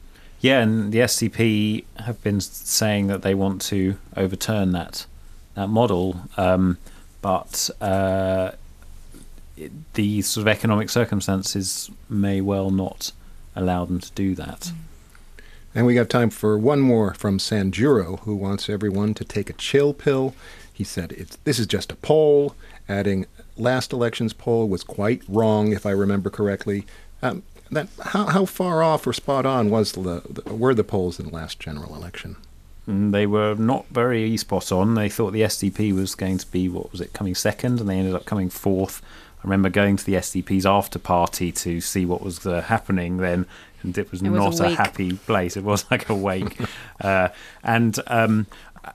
yeah 0.42 0.60
and 0.62 0.92
the 0.92 1.00
SDP 1.00 1.86
have 1.98 2.22
been 2.24 2.42
saying 2.42 3.08
that 3.08 3.22
they 3.22 3.36
want 3.36 3.62
to 3.64 3.98
overturn 4.16 4.72
that 4.72 5.06
that 5.54 5.70
model 5.70 6.22
um, 6.38 6.78
but 7.22 7.70
uh, 7.82 8.52
the 9.94 10.22
sort 10.22 10.44
of 10.44 10.48
economic 10.48 10.90
circumstances 10.90 11.90
may 12.10 12.42
well 12.42 12.70
not 12.70 13.12
allow 13.56 13.86
them 13.86 14.00
to 14.00 14.12
do 14.12 14.36
that. 14.36 14.72
And 15.74 15.86
we 15.86 15.96
have 15.98 16.08
time 16.08 16.30
for 16.30 16.58
one 16.58 16.80
more 16.80 17.14
from 17.14 17.38
Sanjuro, 17.38 18.20
who 18.22 18.36
wants 18.36 18.70
everyone 18.70 19.14
to 19.16 19.24
take 19.24 19.50
a 19.50 19.54
chill 19.54 19.94
pill. 19.94 20.34
He 20.74 20.84
said, 20.84 21.12
it's, 21.14 21.36
This 21.44 21.60
is 21.60 21.68
just 21.68 21.92
a 21.92 21.96
poll, 21.96 22.56
adding, 22.90 23.26
last 23.58 23.94
election's 23.94 24.34
poll 24.34 24.68
was 24.68 24.84
quite 24.84 25.22
wrong, 25.28 25.72
if 25.72 25.86
I 25.86 25.92
remember 25.92 26.30
correctly. 26.30 26.86
Um, 27.22 27.44
that 27.72 27.88
how, 28.02 28.28
how 28.28 28.46
far 28.46 28.82
off 28.82 29.06
or 29.06 29.14
spot 29.14 29.46
on 29.46 29.70
was 29.70 29.92
the, 29.92 30.22
the 30.30 30.54
were 30.54 30.74
the 30.74 30.84
polls 30.84 31.20
in 31.20 31.28
the 31.28 31.34
last 31.34 31.60
general 31.60 31.96
election? 31.96 32.38
Mm, 32.88 33.12
they 33.12 33.26
were 33.28 33.56
not 33.56 33.86
very 33.90 34.38
spot 34.38 34.72
on. 34.72 34.96
They 34.96 35.10
thought 35.10 35.32
the 35.32 35.42
SDP 35.42 35.94
was 35.94 36.16
going 36.16 36.38
to 36.38 36.48
be 36.50 36.70
what 36.70 36.92
was 36.92 37.02
it 37.02 37.14
coming 37.14 37.36
second, 37.36 37.80
and 37.80 37.90
they 37.90 37.98
ended 37.98 38.16
up 38.16 38.26
coming 38.26 38.50
fourth. 38.50 39.02
I 39.48 39.50
remember 39.50 39.70
going 39.70 39.96
to 39.96 40.06
the 40.06 40.16
SDP's 40.16 40.66
after 40.66 41.00
party 41.00 41.54
to 41.54 41.80
see 41.80 42.06
what 42.06 42.22
was 42.22 42.46
uh, 42.46 42.62
happening 42.64 43.18
then, 43.18 43.46
and 43.82 43.98
it 43.98 44.12
was, 44.12 44.22
it 44.22 44.30
was 44.30 44.60
not 44.60 44.68
a, 44.68 44.74
a, 44.74 44.76
happy 44.76 45.14
place. 45.14 45.56
It 45.56 45.64
was 45.64 45.86
like 45.92 46.10
a 46.10 46.16
wake. 46.16 46.60
uh, 47.00 47.30
and 47.64 47.98
um, 48.08 48.48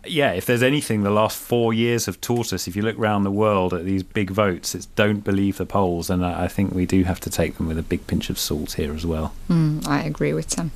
yeah, 0.04 0.32
if 0.32 0.44
there's 0.44 0.62
anything 0.62 1.04
the 1.04 1.10
last 1.10 1.38
four 1.38 1.72
years 1.72 2.04
have 2.04 2.20
taught 2.20 2.52
us, 2.52 2.68
if 2.68 2.76
you 2.76 2.82
look 2.82 2.98
around 2.98 3.24
the 3.24 3.30
world 3.30 3.72
at 3.72 3.86
these 3.86 4.02
big 4.02 4.30
votes, 4.30 4.74
it's 4.74 4.84
don't 4.86 5.24
believe 5.24 5.56
the 5.56 5.64
polls. 5.64 6.10
And 6.10 6.22
I 6.24 6.48
think 6.48 6.74
we 6.74 6.84
do 6.84 7.04
have 7.04 7.20
to 7.20 7.30
take 7.30 7.56
them 7.56 7.66
with 7.66 7.78
a 7.78 7.82
big 7.82 8.06
pinch 8.06 8.28
of 8.28 8.38
salt 8.38 8.72
here 8.72 8.92
as 8.92 9.06
well. 9.06 9.32
Mm, 9.48 9.88
I 9.88 10.02
agree 10.02 10.34
with 10.34 10.50
Sam. 10.50 10.70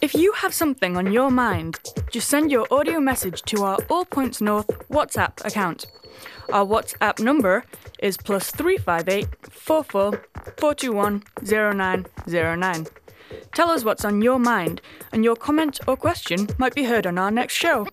If 0.00 0.14
you 0.14 0.32
have 0.32 0.54
something 0.54 0.96
on 0.96 1.12
your 1.12 1.30
mind, 1.30 1.78
just 2.10 2.28
send 2.28 2.50
your 2.50 2.66
audio 2.70 3.00
message 3.00 3.42
to 3.42 3.64
our 3.64 3.78
All 3.90 4.06
Points 4.06 4.40
North 4.40 4.68
WhatsApp 4.88 5.44
account. 5.44 5.84
Our 6.52 6.64
WhatsApp 6.64 7.18
number 7.20 7.64
is 7.98 8.16
plus 8.16 8.50
358 8.50 9.26
44 9.50 10.24
421 10.56 11.22
0909. 11.42 12.86
Tell 13.54 13.70
us 13.70 13.84
what's 13.84 14.04
on 14.04 14.22
your 14.22 14.38
mind, 14.38 14.80
and 15.12 15.24
your 15.24 15.36
comment 15.36 15.80
or 15.86 15.96
question 15.96 16.48
might 16.58 16.74
be 16.74 16.84
heard 16.84 17.06
on 17.06 17.18
our 17.18 17.30
next 17.30 17.54
show. 17.54 17.86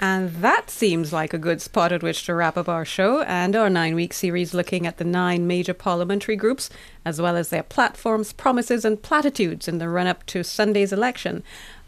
And 0.00 0.30
that 0.42 0.68
seems 0.68 1.14
like 1.14 1.32
a 1.32 1.38
good 1.38 1.62
spot 1.62 1.90
at 1.90 2.02
which 2.02 2.26
to 2.26 2.34
wrap 2.34 2.58
up 2.58 2.68
our 2.68 2.84
show 2.84 3.22
and 3.22 3.56
our 3.56 3.70
nine 3.70 3.94
week 3.94 4.12
series 4.12 4.52
looking 4.52 4.86
at 4.86 4.98
the 4.98 5.04
nine 5.04 5.46
major 5.46 5.72
parliamentary 5.72 6.36
groups, 6.36 6.68
as 7.06 7.22
well 7.22 7.36
as 7.36 7.48
their 7.48 7.62
platforms, 7.62 8.32
promises, 8.34 8.84
and 8.84 9.02
platitudes 9.02 9.66
in 9.66 9.78
the 9.78 9.88
run 9.88 10.06
up 10.06 10.26
to 10.26 10.44
Sunday's 10.44 10.92
election. 10.92 11.42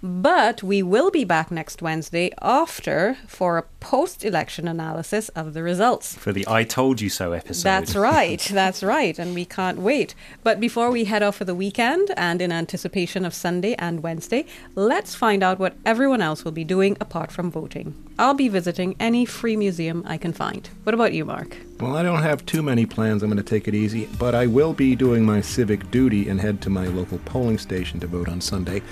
But 0.07 0.63
we 0.63 0.85
will 0.85 1.11
be 1.11 1.25
back 1.25 1.51
next 1.51 1.83
Wednesday 1.83 2.31
after 2.41 3.19
for 3.27 3.59
a 3.59 3.63
post 3.81 4.25
election 4.25 4.69
analysis 4.69 5.31
of 5.31 5.53
the 5.53 5.65
results. 5.65 6.15
For 6.15 6.33
the 6.33 6.47
I 6.47 6.63
Told 6.63 7.01
You 7.01 7.09
So 7.09 7.33
episode. 7.33 7.65
That's 7.65 7.97
right. 8.15 8.41
That's 8.41 8.85
right. 8.85 9.19
And 9.19 9.35
we 9.35 9.45
can't 9.45 9.81
wait. 9.81 10.15
But 10.45 10.61
before 10.61 10.93
we 10.93 11.07
head 11.07 11.25
off 11.25 11.35
for 11.35 11.45
the 11.45 11.57
weekend 11.57 12.13
and 12.17 12.41
in 12.41 12.53
anticipation 12.53 13.25
of 13.25 13.35
Sunday 13.35 13.75
and 13.81 14.05
Wednesday, 14.05 14.47
let's 14.77 15.17
find 15.17 15.43
out 15.43 15.59
what 15.59 15.75
everyone 15.85 16.23
else 16.23 16.45
will 16.45 16.53
be 16.53 16.63
doing 16.63 16.97
apart 17.01 17.33
from 17.33 17.51
voting. 17.51 17.93
I'll 18.17 18.35
be 18.35 18.49
visiting 18.49 18.95
any 19.01 19.25
free 19.25 19.57
museum 19.57 20.05
I 20.07 20.19
can 20.19 20.33
find. 20.33 20.71
What 20.85 20.95
about 20.95 21.15
you, 21.15 21.25
Mark? 21.25 21.57
Well, 21.81 21.97
I 21.97 22.05
don't 22.05 22.23
have 22.23 22.47
too 22.47 22.63
many 22.63 22.87
plans. 22.87 23.25
I'm 23.25 23.29
going 23.29 23.43
to 23.43 23.43
take 23.43 23.67
it 23.67 23.75
easy, 23.75 24.07
but 24.19 24.37
I 24.37 24.47
will 24.47 24.73
be 24.73 24.95
doing 24.95 25.25
my 25.25 25.41
civic 25.41 25.91
duty 25.91 26.29
and 26.29 26.41
head 26.41 26.63
to 26.63 26.71
my 26.71 26.87
local 26.87 27.19
polling 27.25 27.59
station 27.59 27.99
to 28.01 28.07
vote 28.07 28.29
on 28.29 28.41
Sunday. 28.41 28.83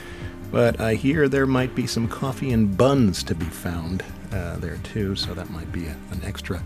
But 0.55 0.81
I 0.81 0.95
hear 0.95 1.29
there 1.29 1.47
might 1.47 1.75
be 1.75 1.87
some 1.87 2.07
coffee 2.07 2.53
and 2.53 2.77
buns 2.77 3.25
to 3.25 3.35
be 3.35 3.45
found 3.45 4.05
uh, 4.33 4.57
there 4.59 4.77
too, 4.85 5.17
so 5.17 5.35
that 5.35 5.51
might 5.51 5.71
be 5.73 5.87
a, 5.87 5.97
an 6.13 6.23
extra 6.25 6.63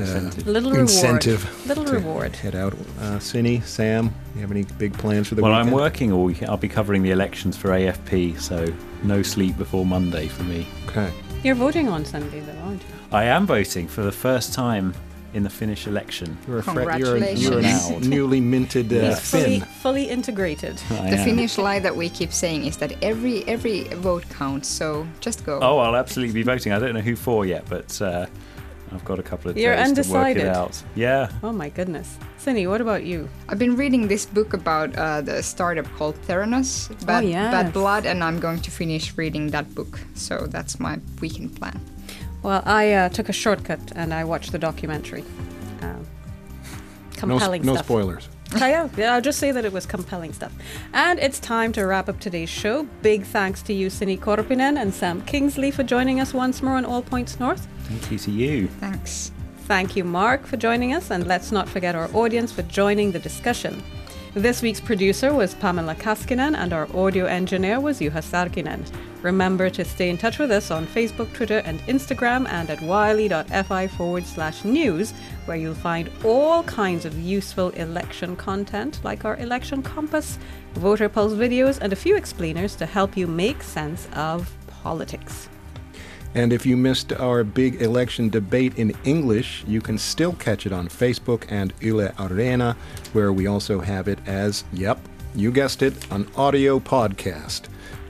uh, 0.00 0.30
little 0.46 0.74
incentive. 0.74 1.44
Reward. 1.44 1.66
Little 1.68 1.94
reward. 1.94 2.36
Head 2.36 2.56
out. 2.56 2.72
Uh, 2.72 3.18
Sini, 3.18 3.62
Sam, 3.62 4.12
you 4.34 4.40
have 4.40 4.50
any 4.50 4.64
big 4.78 4.94
plans 4.94 5.28
for 5.28 5.36
the 5.36 5.42
well, 5.42 5.52
weekend? 5.52 5.68
I'm 5.68 5.74
working 5.74 6.12
all 6.12 6.24
week. 6.24 6.42
I'll 6.42 6.56
be 6.56 6.68
covering 6.68 7.02
the 7.02 7.12
elections 7.12 7.56
for 7.56 7.68
AFP, 7.68 8.40
so 8.40 8.66
no 9.04 9.22
sleep 9.22 9.56
before 9.56 9.86
Monday 9.86 10.26
for 10.26 10.42
me. 10.42 10.66
Okay. 10.88 11.12
You're 11.44 11.54
voting 11.54 11.88
on 11.88 12.04
Sunday, 12.04 12.40
though, 12.40 12.58
aren't 12.64 12.82
you? 12.82 12.88
I 13.12 13.24
am 13.24 13.46
voting 13.46 13.86
for 13.86 14.02
the 14.02 14.12
first 14.12 14.52
time 14.52 14.92
in 15.34 15.42
the 15.42 15.50
Finnish 15.50 15.86
election. 15.86 16.36
You're 16.46 16.58
a, 16.58 16.62
Congratulations. 16.62 17.42
You're 17.42 17.58
a, 17.58 17.62
you're 17.62 17.98
a 17.98 18.00
newly 18.00 18.40
minted 18.40 18.92
uh, 18.92 19.14
Finn. 19.16 19.42
Fully, 19.42 19.60
fully 19.60 20.08
integrated. 20.08 20.80
I 20.90 21.10
the 21.10 21.16
am. 21.18 21.24
Finnish 21.24 21.58
lie 21.58 21.80
that 21.80 21.94
we 21.94 22.08
keep 22.08 22.32
saying 22.32 22.64
is 22.64 22.76
that 22.78 23.02
every 23.02 23.46
every 23.46 23.84
vote 23.84 24.28
counts, 24.30 24.68
so 24.68 25.06
just 25.20 25.44
go. 25.44 25.58
Oh, 25.60 25.78
I'll 25.78 25.96
absolutely 25.96 26.34
be 26.34 26.42
voting. 26.42 26.72
I 26.72 26.78
don't 26.78 26.94
know 26.94 27.00
who 27.00 27.16
for 27.16 27.44
yet, 27.44 27.64
but 27.68 28.00
uh, 28.00 28.26
I've 28.92 29.04
got 29.04 29.18
a 29.18 29.22
couple 29.22 29.50
of 29.50 29.58
You're 29.58 29.76
days 29.76 29.92
to 29.92 30.12
work 30.12 30.36
it 30.36 30.46
out. 30.46 30.82
Yeah. 30.94 31.30
Oh 31.42 31.52
my 31.52 31.68
goodness. 31.68 32.16
Sini, 32.38 32.68
what 32.68 32.80
about 32.80 33.04
you? 33.04 33.28
I've 33.48 33.58
been 33.58 33.76
reading 33.76 34.08
this 34.08 34.24
book 34.24 34.54
about 34.54 34.96
uh, 34.96 35.20
the 35.20 35.42
startup 35.42 35.86
called 35.96 36.16
Theranos, 36.22 36.88
Bad, 37.04 37.24
yes. 37.24 37.52
Bad 37.52 37.72
Blood, 37.72 38.06
and 38.06 38.24
I'm 38.24 38.40
going 38.40 38.60
to 38.60 38.70
finish 38.70 39.16
reading 39.18 39.50
that 39.50 39.74
book. 39.74 40.00
So 40.14 40.46
that's 40.48 40.80
my 40.80 40.98
weekend 41.20 41.56
plan. 41.56 41.80
Well, 42.42 42.62
I 42.64 42.92
uh, 42.92 43.08
took 43.08 43.28
a 43.28 43.32
shortcut 43.32 43.92
and 43.96 44.14
I 44.14 44.24
watched 44.24 44.52
the 44.52 44.58
documentary. 44.58 45.24
Um, 45.82 46.06
compelling 47.16 47.62
no 47.62 47.74
stuff. 47.74 47.88
No 47.88 47.94
spoilers. 47.94 48.28
Yeah, 48.56 48.88
yeah, 48.96 49.14
I'll 49.14 49.20
just 49.20 49.38
say 49.38 49.52
that 49.52 49.66
it 49.66 49.72
was 49.74 49.84
compelling 49.84 50.32
stuff. 50.32 50.52
And 50.94 51.18
it's 51.18 51.38
time 51.38 51.70
to 51.72 51.84
wrap 51.84 52.08
up 52.08 52.18
today's 52.18 52.48
show. 52.48 52.84
Big 53.02 53.24
thanks 53.24 53.60
to 53.64 53.74
you, 53.74 53.88
Sini 53.88 54.18
Korpinen 54.18 54.80
and 54.80 54.94
Sam 54.94 55.20
Kingsley, 55.22 55.70
for 55.70 55.82
joining 55.82 56.18
us 56.18 56.32
once 56.32 56.62
more 56.62 56.76
on 56.76 56.86
All 56.86 57.02
Points 57.02 57.38
North. 57.38 57.68
Thank 57.82 58.10
you 58.10 58.18
to 58.18 58.30
you. 58.30 58.68
Thanks. 58.80 59.32
Thank 59.66 59.96
you, 59.96 60.04
Mark, 60.04 60.46
for 60.46 60.56
joining 60.56 60.94
us, 60.94 61.10
and 61.10 61.26
let's 61.26 61.52
not 61.52 61.68
forget 61.68 61.94
our 61.94 62.08
audience 62.14 62.50
for 62.50 62.62
joining 62.62 63.12
the 63.12 63.18
discussion. 63.18 63.82
This 64.38 64.62
week's 64.62 64.80
producer 64.80 65.34
was 65.34 65.56
Pamela 65.56 65.96
Kaskinen, 65.96 66.56
and 66.56 66.72
our 66.72 66.86
audio 66.96 67.24
engineer 67.24 67.80
was 67.80 67.98
Juha 67.98 68.22
Sarkinen. 68.22 68.86
Remember 69.22 69.68
to 69.68 69.84
stay 69.84 70.10
in 70.10 70.16
touch 70.16 70.38
with 70.38 70.52
us 70.52 70.70
on 70.70 70.86
Facebook, 70.86 71.32
Twitter, 71.34 71.58
and 71.64 71.80
Instagram, 71.88 72.48
and 72.48 72.70
at 72.70 72.80
yle.fi 72.80 73.88
forward 73.88 74.24
slash 74.24 74.64
news, 74.64 75.10
where 75.46 75.56
you'll 75.56 75.74
find 75.74 76.08
all 76.24 76.62
kinds 76.62 77.04
of 77.04 77.18
useful 77.18 77.70
election 77.70 78.36
content, 78.36 79.00
like 79.02 79.24
our 79.24 79.36
election 79.38 79.82
compass, 79.82 80.38
voter 80.74 81.08
pulse 81.08 81.32
videos, 81.32 81.80
and 81.80 81.92
a 81.92 81.96
few 81.96 82.14
explainers 82.14 82.76
to 82.76 82.86
help 82.86 83.16
you 83.16 83.26
make 83.26 83.60
sense 83.60 84.06
of 84.14 84.56
politics. 84.68 85.48
And 86.34 86.52
if 86.52 86.66
you 86.66 86.76
missed 86.76 87.12
our 87.12 87.42
big 87.42 87.80
election 87.80 88.28
debate 88.28 88.78
in 88.78 88.92
English, 89.04 89.64
you 89.66 89.80
can 89.80 89.98
still 89.98 90.34
catch 90.34 90.66
it 90.66 90.72
on 90.72 90.88
Facebook 90.88 91.44
and 91.48 91.72
Yle 91.80 92.12
Arena, 92.18 92.76
where 93.12 93.32
we 93.32 93.46
also 93.46 93.80
have 93.80 94.08
it 94.08 94.18
as, 94.26 94.64
yep, 94.72 95.00
you 95.34 95.50
guessed 95.50 95.82
it, 95.82 95.94
an 96.12 96.28
audio 96.36 96.78
podcast. 96.78 97.68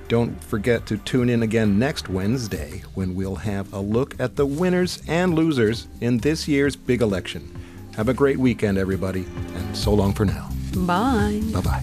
Don't 0.08 0.42
forget 0.42 0.86
to 0.86 0.96
tune 0.98 1.28
in 1.28 1.42
again 1.42 1.78
next 1.78 2.08
Wednesday 2.08 2.82
when 2.94 3.14
we'll 3.14 3.36
have 3.36 3.72
a 3.74 3.80
look 3.80 4.18
at 4.18 4.36
the 4.36 4.46
winners 4.46 5.02
and 5.06 5.34
losers 5.34 5.86
in 6.00 6.18
this 6.18 6.48
year's 6.48 6.76
big 6.76 7.02
election. 7.02 7.54
Have 7.94 8.08
a 8.08 8.14
great 8.14 8.38
weekend, 8.38 8.78
everybody, 8.78 9.26
and 9.54 9.76
so 9.76 9.92
long 9.92 10.14
for 10.14 10.24
now. 10.24 10.48
Bye. 10.74 11.42
Bye 11.52 11.60
bye. 11.60 11.82